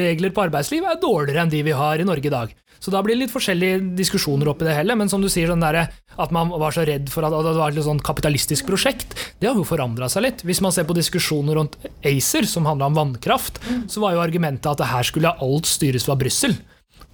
regler 0.00 0.32
på 0.32 0.46
arbeidsliv 0.46 0.88
er 0.88 1.02
dårligere 1.02 1.44
enn 1.44 1.52
de 1.52 1.60
vi 1.68 1.76
har 1.76 2.00
i 2.00 2.08
Norge 2.08 2.30
i 2.30 2.32
dag. 2.38 2.56
Så 2.78 2.92
da 2.94 3.02
blir 3.02 3.16
det 3.16 3.26
litt 3.26 3.34
forskjellige 3.34 3.80
diskusjoner 3.98 4.50
oppi 4.52 4.68
det 4.68 4.76
hele. 4.76 4.96
Men 4.98 5.10
som 5.10 5.22
du 5.22 5.28
sier, 5.32 5.50
sånn 5.50 5.64
der, 5.64 5.90
at 6.18 6.34
man 6.34 6.50
var 6.50 6.74
så 6.74 6.86
redd 6.88 7.10
for 7.12 7.26
at 7.26 7.34
det 7.34 7.56
var 7.58 7.74
et 7.74 7.86
sånn 7.86 8.02
kapitalistisk 8.04 8.68
prosjekt, 8.68 9.16
det 9.42 9.50
har 9.50 9.58
jo 9.58 9.66
forandra 9.66 10.10
seg 10.12 10.26
litt. 10.26 10.46
Hvis 10.46 10.62
man 10.64 10.74
ser 10.74 10.88
på 10.88 10.96
diskusjoner 10.98 11.58
rundt 11.58 11.78
ACER, 12.06 12.48
som 12.48 12.68
handla 12.68 12.90
om 12.90 12.98
vannkraft, 12.98 13.60
så 13.90 14.02
var 14.04 14.16
jo 14.16 14.24
argumentet 14.24 14.70
at 14.70 14.86
her 14.92 15.06
skulle 15.06 15.34
alt 15.34 15.68
styres 15.70 16.06
fra 16.08 16.18
Brussel. 16.18 16.56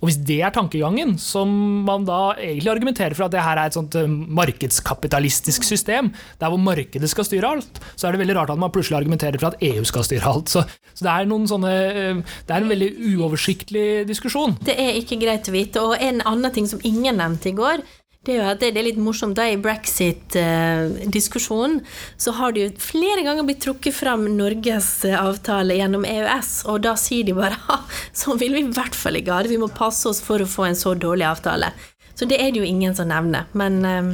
Og 0.02 0.10
Hvis 0.10 0.18
det 0.20 0.40
er 0.44 0.52
tankegangen, 0.52 1.14
som 1.16 1.48
man 1.86 2.02
da 2.04 2.34
egentlig 2.34 2.72
argumenterer 2.74 3.16
for 3.16 3.24
at 3.24 3.32
det 3.32 3.40
her 3.40 3.56
er 3.56 3.70
et 3.70 3.76
sånt 3.76 3.94
eh, 3.96 4.10
markedskapitalistisk 4.10 5.64
system, 5.64 6.10
der 6.40 6.52
hvor 6.52 6.60
markedet 6.60 7.08
skal 7.08 7.24
styre 7.24 7.54
alt, 7.56 7.80
så 7.96 8.08
er 8.08 8.12
det 8.12 8.20
veldig 8.20 8.36
rart 8.36 8.52
at 8.52 8.60
man 8.60 8.72
plutselig 8.74 8.98
argumenterer 8.98 9.40
for 9.40 9.54
at 9.54 9.64
EU 9.64 9.80
skal 9.88 10.04
styre 10.04 10.28
alt. 10.28 10.52
Så, 10.52 10.66
så 10.92 11.06
det, 11.06 11.14
er 11.14 11.48
sånne, 11.48 11.72
eh, 11.72 12.36
det 12.44 12.52
er 12.52 12.60
en 12.60 12.72
veldig 12.74 12.90
uoversiktlig 13.14 13.88
diskusjon. 14.10 14.58
Det 14.66 14.76
er 14.76 14.98
ikke 15.00 15.22
greit 15.24 15.48
å 15.48 15.56
vite. 15.56 15.88
Og 15.88 15.96
en 15.96 16.20
annen 16.20 16.52
ting 16.52 16.68
som 16.68 16.84
ingen 16.84 17.16
nevnte 17.22 17.54
i 17.54 17.56
går, 17.56 17.80
det 18.24 18.32
er 18.32 18.38
jo 18.38 18.44
at 18.48 18.60
det 18.62 18.72
er 18.72 18.86
litt 18.86 19.00
morsomt. 19.00 19.36
Da 19.36 19.44
I 19.50 19.56
brexit-diskusjonen 19.60 21.80
så 22.16 22.32
har 22.38 22.52
det 22.54 22.60
jo 22.62 22.70
flere 22.80 23.22
ganger 23.26 23.44
blitt 23.46 23.62
trukket 23.64 23.94
fram 23.96 24.36
Norges 24.38 25.04
eh, 25.04 25.18
avtale 25.18 25.74
gjennom 25.76 26.04
EØS, 26.08 26.50
og 26.72 26.76
da 26.86 26.92
sier 27.00 27.24
de 27.28 27.34
bare 27.36 27.56
ha, 27.66 27.76
sånn 28.16 28.38
vil 28.40 28.54
vi 28.56 28.62
i 28.64 28.72
hvert 28.72 28.96
fall 28.96 29.16
ikke 29.20 29.34
ha 29.34 29.42
det. 29.44 29.52
Vi 29.52 29.60
må 29.60 29.68
passe 29.68 30.08
oss 30.10 30.20
for 30.24 30.38
å 30.40 30.48
få 30.48 30.62
en 30.70 30.78
så 30.78 30.90
dårlig 30.96 31.26
avtale. 31.28 31.68
Så 32.14 32.24
det 32.30 32.38
er 32.40 32.50
det 32.54 32.60
jo 32.62 32.68
ingen 32.68 32.94
som 32.96 33.08
nevner. 33.10 33.44
Men 33.52 33.84
eh, 33.84 34.04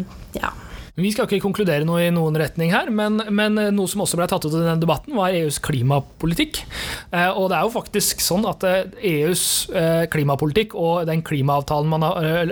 ja. 0.40 0.51
Vi 0.98 1.12
skal 1.14 1.29
ikke 1.29 1.44
konkludere 1.44 1.87
noe 1.87 2.03
i 2.07 2.11
noen 2.14 2.37
retning 2.40 2.72
her, 2.74 2.90
men, 2.94 3.20
men 3.31 3.59
noe 3.76 3.90
som 3.90 4.03
også 4.05 4.18
ble 4.18 4.26
tatt 4.31 4.46
ut 4.46 4.53
i 4.53 4.59
denne 4.59 4.81
debatten, 4.83 5.14
var 5.18 5.37
EUs 5.37 5.61
klimapolitikk. 5.62 6.62
Eh, 7.12 7.31
og 7.31 7.50
det 7.53 7.59
er 7.59 7.66
jo 7.66 7.74
faktisk 7.74 8.24
sånn 8.24 8.46
at 8.50 8.66
EUs 8.66 9.44
eh, 9.70 9.79
e 9.81 9.87
eh, 10.00 10.09
klimapolitikk 10.11 10.74
og 10.79 11.07
den 11.09 11.22
klimaavtalen 11.26 11.90
man 11.90 12.05
har 12.07 12.50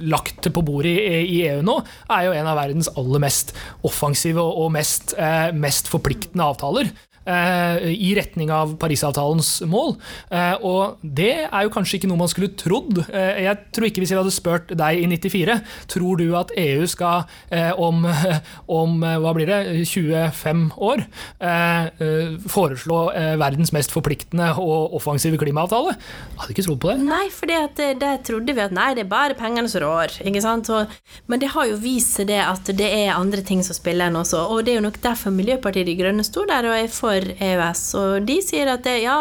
lagt 0.00 0.48
på 0.52 0.64
bordet 0.64 0.94
i 0.94 1.42
EU 1.48 1.60
nå, 1.66 1.76
er 2.10 2.26
jo 2.26 2.34
en 2.36 2.50
av 2.50 2.58
verdens 2.58 2.90
aller 2.98 3.22
mest 3.22 3.54
offensive 3.86 4.42
og 4.42 4.70
mest, 4.74 5.14
mest 5.56 5.90
forpliktende 5.90 6.46
avtaler. 6.52 6.90
Eh, 7.30 7.90
i 7.94 8.10
retning 8.16 8.50
av 8.52 8.72
Parisavtalens 8.80 9.60
mål. 9.70 9.94
Eh, 10.34 10.56
og 10.66 10.98
det 11.02 11.46
er 11.46 11.66
jo 11.66 11.72
kanskje 11.72 12.00
ikke 12.00 12.10
noe 12.10 12.22
man 12.22 12.30
skulle 12.30 12.50
trodd. 12.58 13.02
Eh, 13.06 13.44
jeg 13.44 13.58
tror 13.70 13.86
ikke 13.86 14.00
Hvis 14.00 14.12
jeg 14.14 14.18
hadde 14.20 14.32
spurt 14.32 14.70
deg 14.80 15.02
i 15.02 15.06
94, 15.10 15.58
tror 15.92 16.16
du 16.16 16.32
at 16.38 16.52
EU 16.56 16.86
skal 16.88 17.26
om, 17.82 18.06
om 18.80 19.02
hva 19.02 19.32
blir 19.36 19.50
det, 19.50 19.58
25 19.84 20.62
år 20.80 21.02
foreslå 22.50 23.00
verdens 23.40 23.72
mest 23.76 23.92
forpliktende 23.92 24.48
og 24.62 24.94
offensive 24.96 25.38
klimaavtale? 25.40 25.92
Jeg 25.98 26.40
hadde 26.40 26.54
ikke 26.54 26.64
trodd 26.66 26.80
på 26.82 26.90
det. 26.92 26.96
Nei, 27.04 27.26
for 27.34 27.50
det 27.50 28.12
trodde 28.26 28.56
vi 28.56 28.64
at 28.64 28.74
nei, 28.74 28.88
det 28.96 29.04
er 29.04 29.12
bare 29.12 29.36
pengene 29.38 29.68
som 29.70 29.84
rår. 29.84 30.16
ikke 30.24 30.42
sant? 30.44 30.70
Og, 30.72 30.96
men 31.30 31.42
det 31.42 31.52
har 31.52 31.68
jo 31.68 31.78
vist 31.82 32.16
seg 32.16 32.30
det 32.32 32.40
at 32.46 32.72
det 32.80 32.88
er 33.02 33.12
andre 33.18 33.44
ting 33.46 33.60
som 33.66 33.76
spiller 33.76 34.08
enn 34.08 34.20
også. 34.22 34.46
Og 34.54 34.64
det 34.64 34.74
er 34.74 34.80
jo 34.80 34.86
nok 34.88 35.00
derfor 35.04 35.34
Miljøpartiet 35.36 35.90
De 35.90 35.98
Grønne 36.00 36.24
står 36.26 36.48
der 36.54 36.70
og 36.70 36.78
er 36.78 36.90
for 36.94 37.19
for 37.20 37.44
EØS. 37.44 37.82
Og 38.00 38.26
de 38.28 38.38
sier 38.44 38.70
at 38.72 38.84
det, 38.86 38.96
ja, 39.04 39.18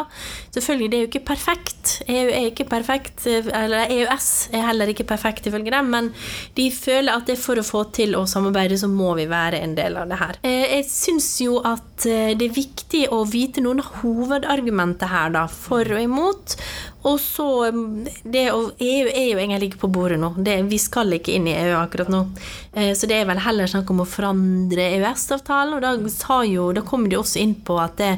selvfølgelig, 0.54 0.90
det 0.90 0.98
er 0.98 1.04
jo 1.04 1.10
ikke 1.10 1.26
perfekt. 1.28 1.94
EU 2.08 2.30
er 2.30 2.48
ikke 2.50 2.68
perfekt, 2.70 3.26
eller 3.28 3.92
EØS 3.92 4.30
er 4.56 4.68
heller 4.70 4.92
ikke 4.92 5.08
perfekt 5.10 5.50
ifølge 5.50 5.74
dem, 5.74 5.92
men 5.94 6.12
de 6.58 6.70
føler 6.74 7.14
at 7.14 7.28
det 7.28 7.38
er 7.38 7.44
for 7.44 7.60
å 7.60 7.66
få 7.66 7.86
til 7.96 8.16
å 8.18 8.26
samarbeide, 8.30 8.78
så 8.80 8.90
må 8.92 9.14
vi 9.20 9.28
være 9.30 9.62
en 9.64 9.76
del 9.78 9.98
av 10.00 10.10
det 10.10 10.20
her. 10.22 10.40
Eh, 10.44 10.66
jeg 10.78 10.88
syns 10.92 11.32
jo 11.44 11.60
at 11.66 12.08
eh, 12.10 12.36
det 12.40 12.50
er 12.50 12.60
viktig 12.60 13.06
å 13.16 13.24
vite 13.30 13.64
noen 13.66 13.84
av 13.84 14.02
hovedargumentene 14.04 15.12
her, 15.12 15.34
da, 15.36 15.48
for 15.50 15.88
og 15.90 16.04
imot. 16.04 16.58
Og 17.08 17.16
så 17.22 17.48
det, 18.24 18.50
og 18.52 18.76
EU 18.84 19.08
er 19.08 19.30
jo 19.30 19.40
egentlig 19.40 19.70
ikke 19.70 19.86
på 19.86 19.92
bordet 19.96 20.18
nå. 20.20 20.34
Det, 20.44 20.58
vi 20.68 20.80
skal 20.82 21.16
ikke 21.16 21.38
inn 21.38 21.48
i 21.48 21.56
EU 21.56 21.78
akkurat 21.80 22.12
nå. 22.12 22.26
Eh, 22.74 22.92
så 22.98 23.08
det 23.08 23.22
er 23.22 23.30
vel 23.30 23.40
heller 23.46 23.72
snakk 23.72 23.94
om 23.94 24.04
å 24.04 24.08
forandre 24.10 24.90
EØS-avtalen. 24.98 25.78
Og 25.78 25.86
da, 25.86 26.40
jo, 26.50 26.68
da 26.76 26.84
kommer 26.84 27.12
de 27.12 27.20
også 27.22 27.40
inn 27.40 27.56
på 27.64 27.80
at 27.80 27.96
det, 28.02 28.12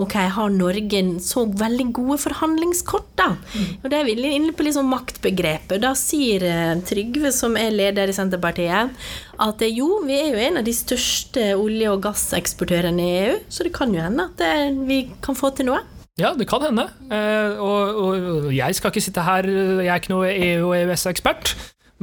ok, 0.00 0.16
har 0.36 0.54
Norge 0.54 1.02
så 1.26 1.44
veldig 1.58 1.88
gode 1.98 2.20
forhandlingskort, 2.22 3.10
da? 3.18 3.32
Mm. 3.34 3.68
Og 3.82 3.90
det 3.90 3.98
er 3.98 4.06
vi 4.06 4.34
inne 4.36 4.54
på 4.54 4.68
liksom 4.68 4.90
maktbegrepet. 4.94 5.82
Da 5.82 5.96
sier 5.98 6.46
eh, 6.46 6.74
Trygve, 6.86 7.34
som 7.34 7.58
er 7.58 7.74
leder 7.74 8.12
i 8.12 8.14
Senterpartiet, 8.14 8.94
at 9.42 9.64
eh, 9.66 9.74
jo, 9.74 10.04
vi 10.06 10.20
er 10.22 10.30
jo 10.30 10.44
en 10.46 10.62
av 10.62 10.68
de 10.70 10.76
største 10.76 11.56
olje- 11.58 11.90
og 11.90 12.04
gasseksportørene 12.06 13.02
i 13.10 13.22
EU, 13.24 13.40
så 13.50 13.66
det 13.66 13.74
kan 13.74 13.90
jo 13.90 14.06
hende 14.06 14.30
at 14.30 14.76
vi 14.86 15.08
kan 15.18 15.34
få 15.34 15.50
til 15.58 15.74
noe. 15.74 15.82
Ja, 16.20 16.34
det 16.36 16.46
kan 16.50 16.64
hende. 16.66 16.86
Eh, 17.08 17.60
og, 17.60 17.96
og, 17.96 18.48
jeg 18.52 18.76
skal 18.76 18.92
ikke 18.92 19.02
sitte 19.02 19.24
her, 19.24 19.46
jeg 19.80 19.88
er 19.88 20.00
ikke 20.02 20.12
noe 20.12 20.32
EU- 20.34 20.68
og 20.68 20.74
EØS-ekspert. 20.76 21.54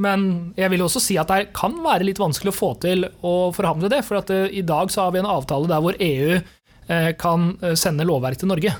Men 0.02 0.54
jeg 0.58 0.70
vil 0.72 0.84
også 0.84 1.02
si 1.02 1.16
at 1.18 1.30
det 1.30 1.52
kan 1.58 1.74
være 1.82 2.06
litt 2.06 2.20
vanskelig 2.22 2.52
å 2.52 2.58
få 2.58 2.72
til 2.82 3.06
å 3.26 3.50
forhandle 3.54 3.90
det. 3.92 4.04
For 4.06 4.20
at, 4.20 4.30
uh, 4.30 4.46
i 4.46 4.62
dag 4.66 4.92
så 4.94 5.06
har 5.06 5.14
vi 5.14 5.22
en 5.22 5.30
avtale 5.30 5.70
der 5.70 5.82
hvor 5.82 5.98
EU 5.98 6.36
eh, 6.38 7.10
kan 7.18 7.50
sende 7.78 8.06
lovverk 8.06 8.38
til 8.38 8.50
Norge. 8.50 8.74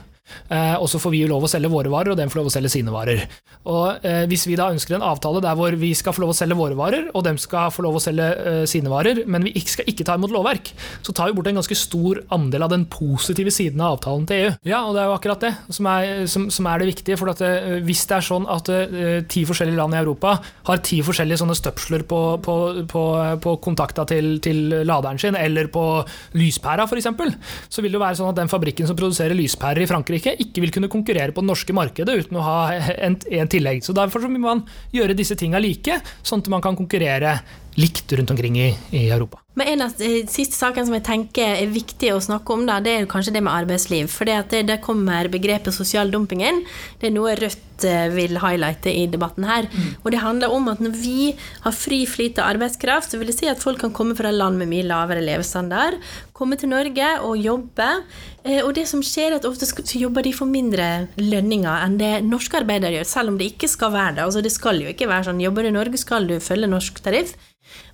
Eh, 0.49 0.77
og 0.79 0.88
så 0.91 1.01
får 1.01 1.14
vi 1.14 1.23
jo 1.23 1.31
lov 1.31 1.47
å 1.47 1.51
selge 1.51 1.71
våre 1.73 1.93
varer, 1.93 2.12
og 2.12 2.19
dem 2.21 2.31
får 2.33 2.41
lov 2.41 2.51
å 2.51 2.55
selge 2.55 2.73
sine 2.73 2.93
varer. 2.95 3.25
Og 3.69 4.07
eh, 4.07 4.25
Hvis 4.31 4.47
vi 4.49 4.57
da 4.59 4.71
ønsker 4.73 4.97
en 4.97 5.07
avtale 5.07 5.43
der 5.45 5.57
hvor 5.59 5.75
vi 5.79 5.93
skal 5.99 6.14
få 6.17 6.25
lov 6.25 6.33
å 6.35 6.38
selge 6.38 6.59
våre 6.59 6.79
varer, 6.79 7.09
og 7.12 7.25
dem 7.27 7.38
skal 7.41 7.73
få 7.75 7.85
lov 7.87 7.99
å 7.99 8.03
selge 8.03 8.29
eh, 8.29 8.62
sine 8.71 8.93
varer, 8.93 9.23
men 9.27 9.47
vi 9.49 9.55
skal 9.64 9.88
ikke 9.91 10.07
ta 10.09 10.17
imot 10.19 10.33
lovverk, 10.35 10.73
så 11.05 11.14
tar 11.17 11.31
vi 11.31 11.37
bort 11.38 11.51
en 11.51 11.61
ganske 11.61 11.79
stor 11.79 12.23
andel 12.35 12.67
av 12.67 12.73
den 12.75 12.87
positive 12.91 13.53
siden 13.55 13.83
av 13.85 13.99
avtalen 13.99 14.29
til 14.29 14.45
EU. 14.45 14.55
Ja, 14.69 14.83
og 14.87 14.97
det 14.97 15.05
er 15.05 15.11
jo 15.11 15.17
akkurat 15.17 15.47
det 15.49 15.55
som 15.75 15.88
er, 15.91 16.25
som, 16.31 16.49
som 16.55 16.69
er 16.71 16.83
det 16.83 16.91
viktige. 16.93 17.19
for 17.21 17.33
at 17.33 17.43
Hvis 17.85 18.05
det 18.09 18.19
er 18.19 18.29
sånn 18.29 18.49
at 18.51 18.71
ti 19.31 19.45
forskjellige 19.49 19.79
land 19.79 19.97
i 19.97 20.01
Europa 20.01 20.37
har 20.69 20.83
ti 20.85 21.01
forskjellige 21.05 21.41
sånne 21.43 21.57
støpsler 21.59 22.05
på, 22.09 22.21
på, 22.45 22.57
på, 22.91 23.05
på 23.45 23.55
kontakta 23.64 24.05
til, 24.09 24.38
til, 24.45 24.61
laderen 24.88 25.21
sin, 25.21 25.37
eller 25.38 25.71
på 25.73 25.85
lyspæra 26.38 26.87
f.eks., 26.88 27.09
så 27.69 27.83
vil 27.83 27.93
det 27.93 27.99
jo 27.99 28.03
være 28.03 28.19
sånn 28.21 28.31
at 28.33 28.38
den 28.38 28.51
fabrikken 28.51 28.88
som 28.88 28.99
produserer 28.99 29.37
lyspærer 29.38 29.85
i 29.85 29.88
Frankrike, 29.91 30.18
Frankrike 30.19 30.43
ikke 30.43 30.63
vil 30.63 30.73
kunne 30.75 30.91
konkurrere 30.91 31.33
på 31.33 31.43
det 31.43 31.49
norske 31.51 31.75
markedet 31.77 32.25
uten 32.25 32.39
å 32.39 32.45
ha 32.45 32.59
en, 32.75 33.17
en 33.31 33.51
tillegg. 33.51 33.85
Så 33.85 33.95
Derfor 33.95 34.27
må 34.29 34.41
man 34.43 34.65
gjøre 34.95 35.17
disse 35.17 35.37
tinga 35.39 35.61
like, 35.63 36.01
sånn 36.23 36.43
at 36.43 36.51
man 36.51 36.63
kan 36.65 36.77
konkurrere 36.77 37.39
likt 37.79 38.11
rundt 38.19 38.33
omkring 38.35 38.59
i, 38.59 38.73
i 38.93 39.09
Europa. 39.09 39.41
Men 39.59 39.73
En 39.73 39.83
av 39.88 39.94
de 39.99 40.23
siste 40.31 40.55
sakene 40.55 40.87
som 40.87 40.94
jeg 40.94 41.07
tenker 41.09 41.57
er 41.59 41.73
viktig 41.73 42.12
å 42.14 42.23
snakke 42.23 42.55
om, 42.55 42.66
da, 42.68 42.79
det 42.85 42.94
er 42.94 43.09
kanskje 43.11 43.35
det 43.35 43.42
med 43.42 43.55
arbeidsliv. 43.55 44.07
For 44.12 44.29
det, 44.29 44.62
det 44.68 44.79
kommer 44.85 45.31
begrepet 45.33 45.75
sosial 45.75 46.12
dumping 46.14 46.44
inn. 46.47 46.62
Det 47.01 47.11
er 47.11 47.16
noe 47.16 47.35
Rødt 47.38 47.87
eh, 47.88 48.07
vil 48.14 48.38
highlighte 48.38 48.92
i 48.94 49.09
debatten 49.11 49.49
her. 49.49 49.66
Mm. 49.66 49.90
Og 50.05 50.14
det 50.14 50.23
handler 50.23 50.55
om 50.55 50.71
at 50.71 50.83
når 50.85 50.94
vi 51.01 51.33
har 51.64 51.75
fri 51.75 52.05
flyt 52.07 52.38
av 52.38 52.53
arbeidskraft, 52.55 53.11
så 53.11 53.18
vil 53.18 53.33
det 53.33 53.38
si 53.40 53.51
at 53.51 53.62
folk 53.62 53.83
kan 53.83 53.94
komme 53.94 54.14
fra 54.18 54.31
land 54.35 54.62
med 54.62 54.71
mye 54.71 54.87
lavere 54.87 55.25
levestandard, 55.27 55.99
komme 56.38 56.59
til 56.59 56.71
Norge 56.71 57.11
og 57.27 57.42
jobbe. 57.42 57.90
Eh, 58.44 58.62
og 58.62 58.73
det 58.79 58.87
som 58.90 59.03
skjer, 59.03 59.33
er 59.33 59.40
at 59.40 59.51
ofte 59.51 59.66
jobber 59.99 60.23
de 60.23 60.37
for 60.38 60.51
mindre 60.51 61.09
lønninger 61.18 61.83
enn 61.83 61.99
det 61.99 62.14
norske 62.27 62.62
arbeidere 62.62 63.01
gjør, 63.01 63.11
selv 63.11 63.35
om 63.35 63.42
det 63.42 63.51
ikke 63.57 63.75
skal 63.75 63.94
være 63.97 64.21
det. 64.21 64.27
Altså 64.29 64.47
det 64.47 64.55
skal 64.55 64.79
jo 64.87 64.94
ikke 64.94 65.11
være 65.11 65.33
sånn. 65.33 65.42
Jobber 65.42 65.66
du 65.66 65.73
i 65.73 65.79
Norge, 65.81 65.99
skal 65.99 66.31
du 66.31 66.38
følge 66.38 66.71
norsk 66.71 67.03
tariff. 67.03 67.35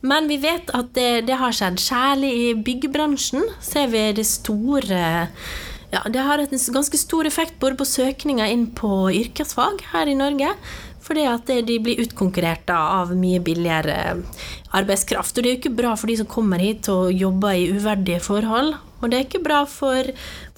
Men 0.05 0.29
vi 0.29 0.39
vet 0.43 0.71
at 0.77 0.93
det, 0.97 1.27
det 1.29 1.39
har 1.41 1.55
skjedd. 1.55 1.81
Særlig 1.81 2.33
i 2.37 2.49
byggebransjen 2.67 3.47
ser 3.65 3.89
vi 3.93 4.07
det 4.17 4.27
store 4.29 5.05
ja, 5.95 6.03
Det 6.11 6.25
har 6.27 6.43
en 6.43 6.51
ganske 6.51 6.99
stor 6.99 7.27
effekt 7.29 7.61
både 7.63 7.79
på 7.79 7.87
søkninga 7.89 8.49
inn 8.51 8.67
på 8.77 9.07
yrkesfag 9.15 9.85
her 9.93 10.11
i 10.11 10.17
Norge, 10.19 10.51
fordi 11.05 11.27
at 11.29 11.51
de 11.69 11.77
blir 11.85 12.01
utkonkurrert 12.03 12.71
av 12.75 13.13
mye 13.17 13.39
billigere 13.45 14.25
arbeidskraft. 14.75 15.37
Og 15.37 15.45
det 15.45 15.51
er 15.51 15.55
jo 15.55 15.61
ikke 15.63 15.79
bra 15.83 15.93
for 16.01 16.11
de 16.11 16.19
som 16.19 16.31
kommer 16.31 16.63
hit 16.65 16.89
og 16.93 17.13
jobber 17.13 17.61
i 17.61 17.69
uverdige 17.77 18.23
forhold. 18.25 18.75
Og 19.01 19.13
det 19.13 19.19
er 19.19 19.27
ikke 19.29 19.45
bra 19.45 19.63
for, 19.69 20.09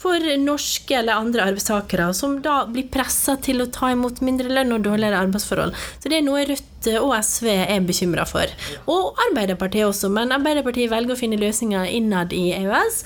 for 0.00 0.20
norske 0.42 0.98
eller 0.98 1.16
andre 1.16 1.46
arbeidstakere 1.50 2.10
som 2.14 2.38
da 2.44 2.60
blir 2.68 2.88
pressa 2.92 3.38
til 3.40 3.64
å 3.64 3.70
ta 3.72 3.90
imot 3.94 4.20
mindre 4.24 4.52
lønn 4.52 4.76
og 4.76 4.84
dårligere 4.84 5.22
arbeidsforhold. 5.24 5.76
Så 6.00 6.12
det 6.12 6.20
er 6.20 6.26
noe 6.26 6.44
Rødt 6.46 6.76
og 7.00 7.14
SV 7.18 7.48
er 7.50 7.86
bekymra 7.86 8.26
for. 8.28 8.50
Og 8.92 9.16
Arbeiderpartiet 9.26 9.88
også, 9.88 10.10
men 10.12 10.34
Arbeiderpartiet 10.34 10.92
velger 10.92 11.16
å 11.16 11.18
finne 11.18 11.38
løsninger 11.40 11.88
innad 11.96 12.34
i 12.36 12.50
EØS, 12.54 13.00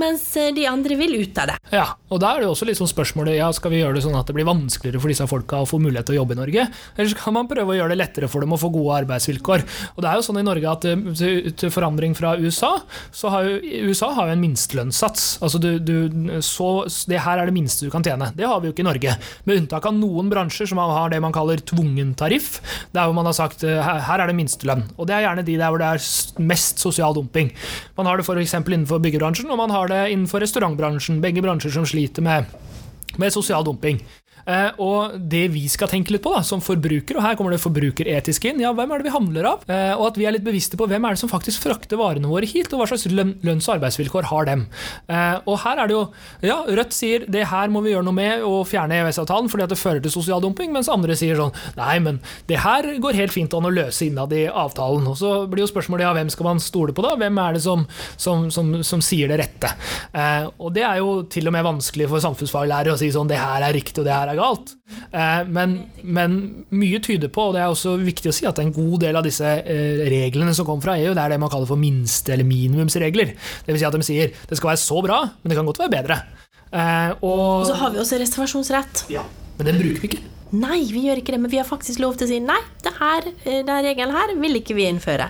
mens 0.00 0.24
de 0.56 0.66
andre 0.68 0.96
vil 0.96 1.18
ut 1.22 1.38
av 1.40 1.50
det. 1.50 1.56
Ja, 1.74 1.86
og 2.12 2.20
da 2.22 2.34
er 2.34 2.44
det 2.44 2.50
også 2.50 2.68
litt 2.68 2.78
sånn 2.78 2.90
spørsmålet 2.90 3.38
ja, 3.38 3.48
skal 3.56 3.72
vi 3.72 3.80
gjøre 3.80 3.98
det 3.98 4.04
sånn 4.06 4.16
at 4.16 4.28
det 4.28 4.36
blir 4.36 4.48
vanskeligere 4.48 5.02
for 5.02 5.12
disse 5.12 5.26
folka 5.28 5.62
å 5.62 5.68
få 5.68 5.80
mulighet 5.82 6.08
til 6.08 6.16
å 6.16 6.20
jobbe 6.20 6.36
i 6.36 6.40
Norge, 6.40 6.66
eller 6.96 7.12
skal 7.12 7.36
man 7.36 7.50
prøve 7.50 7.74
å 7.74 7.78
gjøre 7.78 7.94
det 7.94 8.00
lettere 8.00 8.30
for 8.32 8.44
dem 8.44 8.56
å 8.56 8.60
få 8.60 8.70
gode 8.74 9.00
arbeidsvilkår? 9.02 9.66
Og 9.96 10.04
det 10.04 10.10
er 10.10 10.20
jo 10.20 10.26
sånn 10.28 10.40
i 10.40 10.46
Norge 10.46 10.72
at 10.72 10.88
eh, 10.88 11.52
til 11.56 11.72
forandring 11.74 12.16
fra 12.16 12.36
USA, 12.40 12.72
så 13.12 13.32
har 13.34 13.48
jo 13.48 13.56
USA 13.90 14.12
har 14.16 14.30
jo 14.30 14.36
en 14.36 14.44
minstelønnssats. 14.44 15.28
Altså 15.44 15.60
du, 15.62 15.70
du, 15.80 15.96
så, 16.44 16.70
det 17.10 17.22
her 17.24 17.40
er 17.40 17.48
det 17.48 17.54
minste 17.56 17.86
du 17.86 17.92
kan 17.92 18.04
tjene. 18.04 18.30
Det 18.36 18.46
har 18.48 18.60
vi 18.60 18.70
jo 18.70 18.74
ikke 18.74 18.84
i 18.84 18.88
Norge. 18.88 19.16
Med 19.48 19.62
unntak 19.62 19.88
av 19.88 19.96
noen 19.96 20.30
bransjer 20.32 20.70
som 20.70 20.80
har 20.82 21.12
det 21.12 21.22
man 21.24 21.34
kaller 21.34 21.62
tvungen 21.64 22.14
tariff. 22.18 22.60
Der 22.96 23.08
hvor 23.08 23.16
man 23.16 23.28
har 23.28 23.36
sagt 23.36 23.64
eh, 23.66 23.80
her 23.80 24.22
er 24.22 24.30
det 24.30 24.36
minstelønn. 24.38 24.86
Og 24.96 25.08
det 25.08 25.16
er 25.16 25.26
gjerne 25.28 25.46
de 25.46 25.58
der 25.60 25.72
hvor 25.72 25.82
det 25.82 25.90
er 25.94 26.44
mest 26.52 26.82
sosial 26.82 27.16
dumping. 27.16 27.52
Man 27.98 28.10
har 28.10 28.18
det 28.18 28.26
f.eks. 28.26 28.56
innenfor 28.60 29.02
byggebransjen, 29.02 29.50
og 29.50 29.60
man 29.60 29.74
har 29.74 29.92
det 29.92 30.04
innenfor 30.12 30.44
restaurantbransjen. 30.44 31.22
Begge 31.24 31.44
bransjer 31.44 31.74
som 31.78 31.88
sliter 31.88 32.24
med 32.24 32.50
med 33.16 33.32
sosial 33.32 33.64
dumping. 33.64 34.00
Eh, 34.46 34.78
og 34.82 35.16
det 35.18 35.46
vi 35.54 35.64
skal 35.70 35.90
tenke 35.90 36.14
litt 36.14 36.22
på 36.24 36.30
da, 36.34 36.42
som 36.46 36.62
forbrukere, 36.62 37.18
og 37.18 37.24
her 37.26 37.36
kommer 37.38 37.54
det 37.54 37.62
forbrukeretisk 37.62 38.46
inn, 38.50 38.62
ja, 38.62 38.72
hvem 38.76 38.92
er 38.94 39.02
det 39.02 39.08
vi 39.08 39.14
handler 39.14 39.48
av? 39.50 39.64
Eh, 39.66 39.92
og 39.96 40.12
at 40.12 40.20
vi 40.20 40.28
er 40.28 40.36
litt 40.36 40.46
bevisste 40.46 40.78
på 40.78 40.86
hvem 40.86 41.06
er 41.06 41.16
det 41.16 41.22
som 41.22 41.32
faktisk 41.32 41.64
frakter 41.66 41.98
varene 41.98 42.30
våre 42.30 42.46
hit, 42.48 42.70
og 42.70 42.82
hva 42.82 42.88
slags 42.90 43.08
lønns- 43.10 43.66
og 43.66 43.76
arbeidsvilkår 43.76 44.30
har 44.30 44.48
dem. 44.48 44.66
Eh, 45.10 45.38
og 45.44 45.58
her 45.64 45.82
er 45.82 45.90
det 45.90 45.96
jo 45.96 46.04
Ja, 46.44 46.60
Rødt 46.66 46.94
sier 46.94 47.24
det 47.30 47.46
her 47.50 47.70
må 47.72 47.80
vi 47.82 47.92
gjøre 47.92 48.06
noe 48.06 48.14
med 48.14 48.44
å 48.46 48.60
fjerne 48.66 48.98
EØS-avtalen 49.00 49.48
fordi 49.50 49.64
at 49.64 49.72
det 49.72 49.78
fører 49.80 50.02
til 50.02 50.12
sosial 50.12 50.42
dumping, 50.44 50.70
mens 50.74 50.90
andre 50.92 51.16
sier 51.18 51.38
sånn 51.38 51.54
nei, 51.78 51.96
men 52.02 52.20
det 52.50 52.60
her 52.62 52.86
går 53.02 53.18
helt 53.18 53.34
fint 53.34 53.54
an 53.56 53.66
å 53.66 53.72
løse 53.72 54.06
innad 54.06 54.32
i 54.36 54.44
avtalen. 54.46 55.06
Og 55.10 55.18
så 55.18 55.32
blir 55.50 55.64
jo 55.64 55.70
spørsmålet 55.70 56.06
ja, 56.06 56.12
hvem 56.16 56.30
skal 56.32 56.50
man 56.50 56.62
stole 56.62 56.94
på 56.96 57.04
da? 57.04 57.14
Hvem 57.18 57.40
er 57.42 57.56
det 57.56 57.64
som, 57.64 57.86
som, 58.20 58.46
som, 58.54 58.70
som 58.86 59.02
sier 59.04 59.32
det 59.32 59.40
rette? 59.42 59.72
og 60.62 60.70
det 60.74 60.82
er 60.86 61.00
jo 61.00 61.10
til 61.30 61.48
og 61.48 61.54
med 61.54 61.64
vanskelig 61.66 62.06
for 62.10 62.22
samfunnsfaglærere 62.22 62.94
å 62.94 63.00
si 63.00 63.08
sånn 63.12 63.28
det 63.28 63.38
her 63.40 63.64
er 63.66 63.74
riktig 63.74 64.00
og 64.02 64.06
det 64.08 64.14
her 64.14 64.30
er 64.30 64.35
galt. 64.38 64.74
Eh, 65.10 65.42
men, 65.48 65.76
men, 66.02 66.36
mye 66.76 67.00
tyder 67.04 67.32
på, 67.32 67.48
og 67.48 67.56
det 67.56 67.62
er 67.64 67.72
også 67.72 67.96
viktig 68.00 68.30
å 68.30 68.36
si, 68.36 68.46
at 68.48 68.60
en 68.62 68.74
god 68.74 69.00
del 69.06 69.18
av 69.18 69.26
disse 69.26 69.46
eh, 69.62 70.04
reglene 70.12 70.54
som 70.56 70.68
kommer 70.68 70.88
fra 70.88 70.96
EU, 71.00 71.14
det 71.16 71.24
er 71.24 71.34
det 71.34 71.40
man 71.42 71.52
kaller 71.52 71.70
for 71.70 71.80
minste- 71.80 72.36
eller 72.36 72.48
minimumsregler. 72.48 73.34
Dvs. 73.66 73.80
Si 73.80 73.88
at 73.88 73.98
de 73.98 74.06
sier 74.06 74.32
det 74.36 74.60
skal 74.60 74.72
være 74.74 74.84
så 74.84 75.02
bra, 75.04 75.22
men 75.40 75.52
det 75.52 75.58
kan 75.58 75.68
godt 75.68 75.82
være 75.84 75.96
bedre. 75.98 76.22
Eh, 76.70 77.10
og, 77.20 77.44
og 77.62 77.68
så 77.68 77.80
har 77.82 77.92
vi 77.94 78.02
også 78.02 78.22
reservasjonsrett. 78.22 79.06
Ja, 79.12 79.26
men 79.58 79.70
den 79.72 79.82
bruker 79.82 80.02
vi 80.02 80.12
ikke. 80.14 80.24
Nei, 80.54 80.84
vi 80.92 81.02
gjør 81.08 81.18
ikke 81.18 81.34
det, 81.34 81.40
men 81.42 81.50
vi 81.50 81.58
har 81.58 81.66
faktisk 81.66 81.98
lov 81.98 82.14
til 82.18 82.28
å 82.28 82.30
si 82.30 82.36
nei, 82.38 82.58
det 82.84 82.92
her, 83.00 83.26
den 83.44 83.80
regelen 83.82 84.14
her 84.14 84.30
vil 84.38 84.60
ikke 84.60 84.76
vi 84.78 84.86
innføre. 84.86 85.26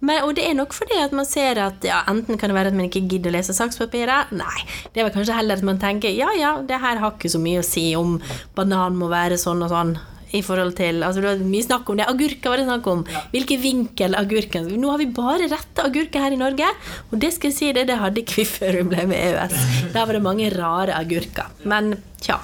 Men, 0.00 0.22
og 0.24 0.32
det 0.38 0.46
er 0.48 0.56
nok 0.56 0.72
fordi 0.76 0.96
at 1.02 1.12
man 1.16 1.28
ser 1.28 1.60
at 1.60 1.84
ja, 1.84 2.00
enten 2.10 2.40
kan 2.40 2.48
det 2.48 2.56
være 2.56 2.72
at 2.72 2.78
man 2.78 2.88
ikke 2.88 3.04
gidder 3.04 3.32
å 3.32 3.36
lese 3.36 3.56
sakspapiret. 3.56 4.32
Nei, 4.36 4.64
det 4.94 5.02
er 5.02 5.08
vel 5.08 5.14
kanskje 5.18 5.36
heller 5.36 5.60
at 5.60 5.68
man 5.68 5.80
tenker 5.82 6.14
ja 6.16 6.32
ja, 6.38 6.56
det 6.64 6.80
her 6.80 7.02
har 7.02 7.12
ikke 7.12 7.32
så 7.34 7.40
mye 7.42 7.60
å 7.60 7.66
si 7.66 7.90
om 7.98 8.16
banan 8.56 8.96
må 8.96 9.10
være 9.12 9.38
sånn 9.40 9.62
og 9.66 9.72
sånn. 9.74 9.94
I 10.34 10.40
forhold 10.42 10.72
til, 10.74 11.04
altså 11.06 11.20
Det 11.22 11.28
var 11.28 11.42
mye 11.46 11.62
snakk 11.62 11.90
om 11.92 11.98
det. 12.00 12.08
Agurker 12.10 12.50
var 12.50 12.58
det 12.58 12.64
snakk 12.66 12.88
om. 12.90 13.04
Hvilken 13.30 13.60
vinkel 13.62 14.16
agurken 14.18 14.66
Nå 14.82 14.90
har 14.90 14.98
vi 14.98 15.06
bare 15.14 15.46
rette 15.46 15.84
agurker 15.86 16.24
her 16.24 16.34
i 16.34 16.40
Norge. 16.40 16.72
Og 17.12 17.20
det 17.22 17.30
skal 17.36 17.52
jeg 17.52 17.58
si 17.60 17.68
det, 17.76 17.84
det 17.92 18.00
hadde 18.00 18.24
ikke 18.24 18.40
vi 18.40 18.48
før 18.56 18.80
vi 18.80 18.88
ble 18.96 19.06
med 19.12 19.22
EØS. 19.28 19.54
Der 19.94 20.00
var 20.02 20.16
det 20.18 20.24
mange 20.26 20.50
rare 20.56 20.98
agurker. 20.98 21.54
Men 21.62 21.94
tja. 22.18 22.40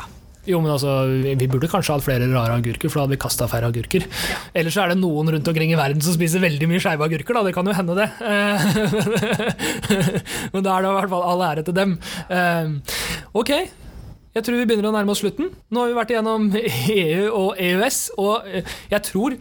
Jo, 0.49 0.61
men 0.63 0.73
altså, 0.73 0.93
Vi 1.21 1.49
burde 1.51 1.69
kanskje 1.69 1.93
hatt 1.93 2.05
flere 2.07 2.29
rare 2.33 2.57
agurker, 2.57 2.89
for 2.89 3.01
da 3.01 3.05
hadde 3.05 3.17
vi 3.17 3.21
kasta 3.21 3.49
færre 3.51 3.69
agurker. 3.69 4.07
Ja. 4.09 4.39
Ellers 4.63 4.79
er 4.81 4.93
det 4.93 4.99
noen 5.01 5.29
rundt 5.35 5.51
omkring 5.53 5.75
i 5.75 5.79
verden 5.79 6.01
som 6.05 6.17
spiser 6.17 6.41
veldig 6.43 6.69
mye 6.71 6.81
skeive 6.81 7.05
agurker. 7.05 7.37
da, 7.37 7.43
Det 7.45 7.55
kan 7.57 7.69
jo 7.69 7.77
hende, 7.77 7.99
det. 7.99 8.09
men 10.55 10.65
da 10.65 10.77
er 10.77 10.83
det 10.83 10.91
i 10.91 10.97
hvert 10.97 11.13
fall 11.13 11.29
all 11.29 11.45
ære 11.51 11.67
til 11.67 11.77
dem. 11.77 11.99
Eh, 12.33 12.73
ok, 13.37 13.53
jeg 14.31 14.47
tror 14.47 14.61
vi 14.61 14.67
begynner 14.71 14.91
å 14.91 14.97
nærme 14.97 15.13
oss 15.13 15.21
slutten. 15.25 15.51
Nå 15.71 15.83
har 15.83 15.91
vi 15.91 15.99
vært 16.01 16.15
igjennom 16.15 16.49
EU 16.97 17.25
og 17.35 17.61
EØS, 17.61 17.99
og 18.23 18.49
jeg 18.95 19.03
tror 19.11 19.37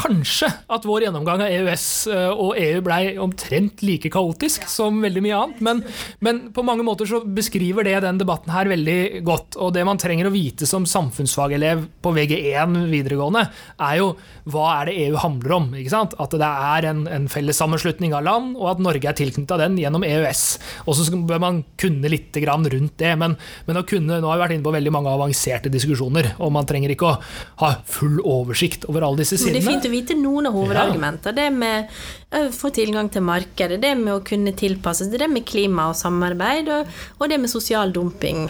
kanskje 0.00 0.48
at 0.70 0.86
vår 0.88 1.06
gjennomgang 1.06 1.42
av 1.44 1.52
EØS 1.52 1.86
eh, 2.12 2.30
og 2.30 2.56
EU 2.58 2.80
blei 2.84 3.00
omtrent 3.20 3.82
like 3.84 4.10
kaotisk 4.12 4.66
som 4.70 5.00
veldig 5.04 5.22
mye 5.24 5.38
annet, 5.38 5.62
men, 5.66 5.82
men, 6.24 6.40
på 6.54 6.64
mange 6.66 6.84
måter 6.86 7.08
så 7.08 7.20
beskriver 7.24 7.86
det 7.86 7.98
den 8.04 8.20
debatten 8.20 8.52
her 8.54 8.70
veldig 8.70 9.22
godt. 9.26 9.58
Og 9.60 9.74
det 9.76 9.84
man 9.86 10.00
trenger 10.00 10.28
å 10.28 10.34
vite 10.34 10.68
som 10.68 10.86
samfunnsfagelev 10.88 11.84
på 12.02 12.14
VG1 12.16 12.76
videregående, 12.90 13.44
er 13.80 13.98
jo 14.00 14.12
hva 14.50 14.66
er 14.80 14.90
det 14.90 14.96
EU 15.06 15.20
handler 15.20 15.56
om? 15.58 15.68
ikke 15.78 15.92
sant? 15.92 16.16
At 16.22 16.34
det 16.40 16.48
er 16.48 16.88
en, 16.90 17.04
en 17.10 17.28
fellessammenslutning 17.30 18.14
av 18.16 18.24
land, 18.26 18.56
og 18.58 18.72
at 18.74 18.82
Norge 18.82 19.10
er 19.10 19.18
tilknytta 19.18 19.60
den 19.60 19.78
gjennom 19.80 20.06
EØS. 20.06 20.44
Og 20.86 20.96
så 20.96 21.08
bør 21.14 21.42
man 21.42 21.62
kunne 21.80 22.10
litt 22.10 22.36
rundt 22.40 22.96
det, 23.00 23.12
men, 23.18 23.36
men 23.66 23.80
å 23.80 23.84
kunne, 23.86 24.20
nå 24.20 24.30
har 24.30 24.38
vi 24.38 24.44
vært 24.44 24.56
inne 24.56 24.66
på 24.66 24.74
veldig 24.74 24.94
mange 24.94 25.12
avanserte 25.12 25.72
diskusjoner, 25.72 26.34
og 26.40 26.52
man 26.54 26.68
trenger 26.68 26.94
ikke 26.94 27.10
å 27.10 27.16
ha 27.62 27.72
full 27.88 28.20
oversikt 28.24 28.86
over 28.90 29.04
alle 29.06 29.22
disse 29.22 29.38
sidene 29.40 29.60
vite 29.92 30.16
noen 30.18 30.50
av 30.50 30.56
hovedargumentene. 30.56 31.36
Det 31.36 31.48
med 31.54 32.00
å 32.36 32.44
få 32.54 32.70
tilgang 32.74 33.10
til 33.12 33.24
markedet, 33.26 33.80
det 33.82 33.94
med 33.98 34.14
å 34.14 34.24
kunne 34.26 34.54
tilpasse 34.56 35.06
seg, 35.06 35.18
det 35.20 35.30
med 35.30 35.46
klima 35.48 35.90
og 35.90 35.98
samarbeid, 35.98 36.70
og, 36.74 37.02
og 37.18 37.30
det 37.30 37.40
med 37.42 37.52
sosial 37.52 37.94
dumping 37.94 38.46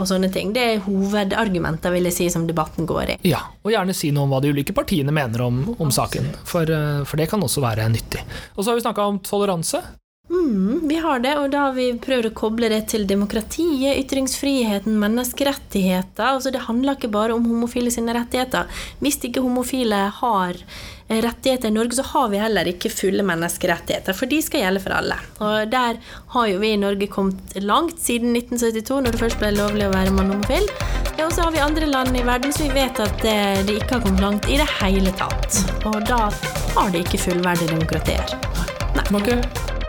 og 0.00 0.08
sånne 0.08 0.30
ting. 0.32 0.54
Det 0.56 0.64
er 0.64 0.82
hovedargumenter 0.84 1.92
vil 1.94 2.08
jeg 2.08 2.16
si, 2.16 2.28
som 2.32 2.46
debatten 2.48 2.88
går 2.88 3.14
i. 3.14 3.18
Ja, 3.28 3.42
og 3.62 3.74
gjerne 3.74 3.96
si 3.96 4.12
noe 4.14 4.26
om 4.26 4.34
hva 4.34 4.40
de 4.42 4.52
ulike 4.54 4.74
partiene 4.76 5.14
mener 5.14 5.44
om, 5.46 5.62
om 5.76 5.92
saken, 5.94 6.30
for, 6.48 6.64
eh, 6.64 7.02
for, 7.04 7.20
det 7.20 7.28
kan 7.30 7.42
også 7.44 7.64
være 7.64 7.88
nyttig. 7.92 8.24
Og 8.56 8.64
så 8.64 8.70
har 8.70 8.80
vi 8.80 8.86
snakka 8.86 9.08
om 9.12 9.20
toleranse. 9.24 9.82
Mm, 10.30 10.88
vi 10.88 10.94
har 10.96 11.18
det, 11.18 11.32
og 11.38 11.50
da 11.50 11.64
har 11.64 11.72
vi 11.74 11.88
prøvd 11.98 12.28
å 12.28 12.36
koble 12.38 12.68
det 12.70 12.84
til 12.92 13.02
demokratiet, 13.10 13.98
ytringsfriheten, 14.04 14.94
menneskerettigheter. 15.02 16.36
Altså 16.36 16.52
det 16.54 16.62
handler 16.68 16.94
ikke 16.94 17.10
bare 17.10 17.34
om 17.34 17.48
homofile 17.50 17.90
sine 17.90 18.14
rettigheter. 18.14 18.70
Hvis 19.02 19.18
ikke 19.26 19.42
homofile 19.42 20.04
har 20.20 20.54
eh, 20.54 21.18
rettigheter 21.24 21.72
i 21.72 21.74
Norge, 21.74 21.98
så 21.98 22.04
har 22.12 22.30
vi 22.30 22.38
heller 22.38 22.70
ikke 22.70 22.92
fulle 22.94 23.26
menneskerettigheter, 23.26 24.14
for 24.14 24.30
de 24.30 24.38
skal 24.46 24.62
gjelde 24.62 24.84
for 24.84 24.94
alle. 25.00 25.18
Og 25.42 25.72
der 25.72 25.98
har 26.36 26.46
jo 26.52 26.62
vi 26.62 26.72
i 26.76 26.78
Norge 26.78 27.10
kommet 27.10 27.58
langt 27.58 27.98
siden 27.98 28.30
1972, 28.38 29.00
når 29.00 29.18
det 29.18 29.22
først 29.24 29.42
ble 29.42 29.50
lovlig 29.58 29.90
å 29.90 29.96
være 29.96 30.14
mann 30.14 30.30
homofil. 30.36 30.70
Ja, 31.18 31.26
og 31.26 31.34
så 31.34 31.48
har 31.48 31.56
vi 31.56 31.64
andre 31.64 31.90
land 31.90 32.14
i 32.14 32.22
verden 32.22 32.54
som 32.54 32.70
vi 32.70 32.78
vet 32.78 33.02
at 33.02 33.26
de 33.66 33.80
ikke 33.80 33.98
har 33.98 34.06
kommet 34.06 34.22
langt 34.22 34.46
i 34.46 34.62
det 34.62 34.70
hele 34.78 35.10
tatt. 35.18 35.58
Og 35.90 35.98
da 36.06 36.22
har 36.78 36.94
de 36.94 37.02
ikke 37.02 37.24
fullverdige 37.26 37.74
demokratier. 37.74 38.38
Nei. 38.94 39.06
Okay. 39.10 39.79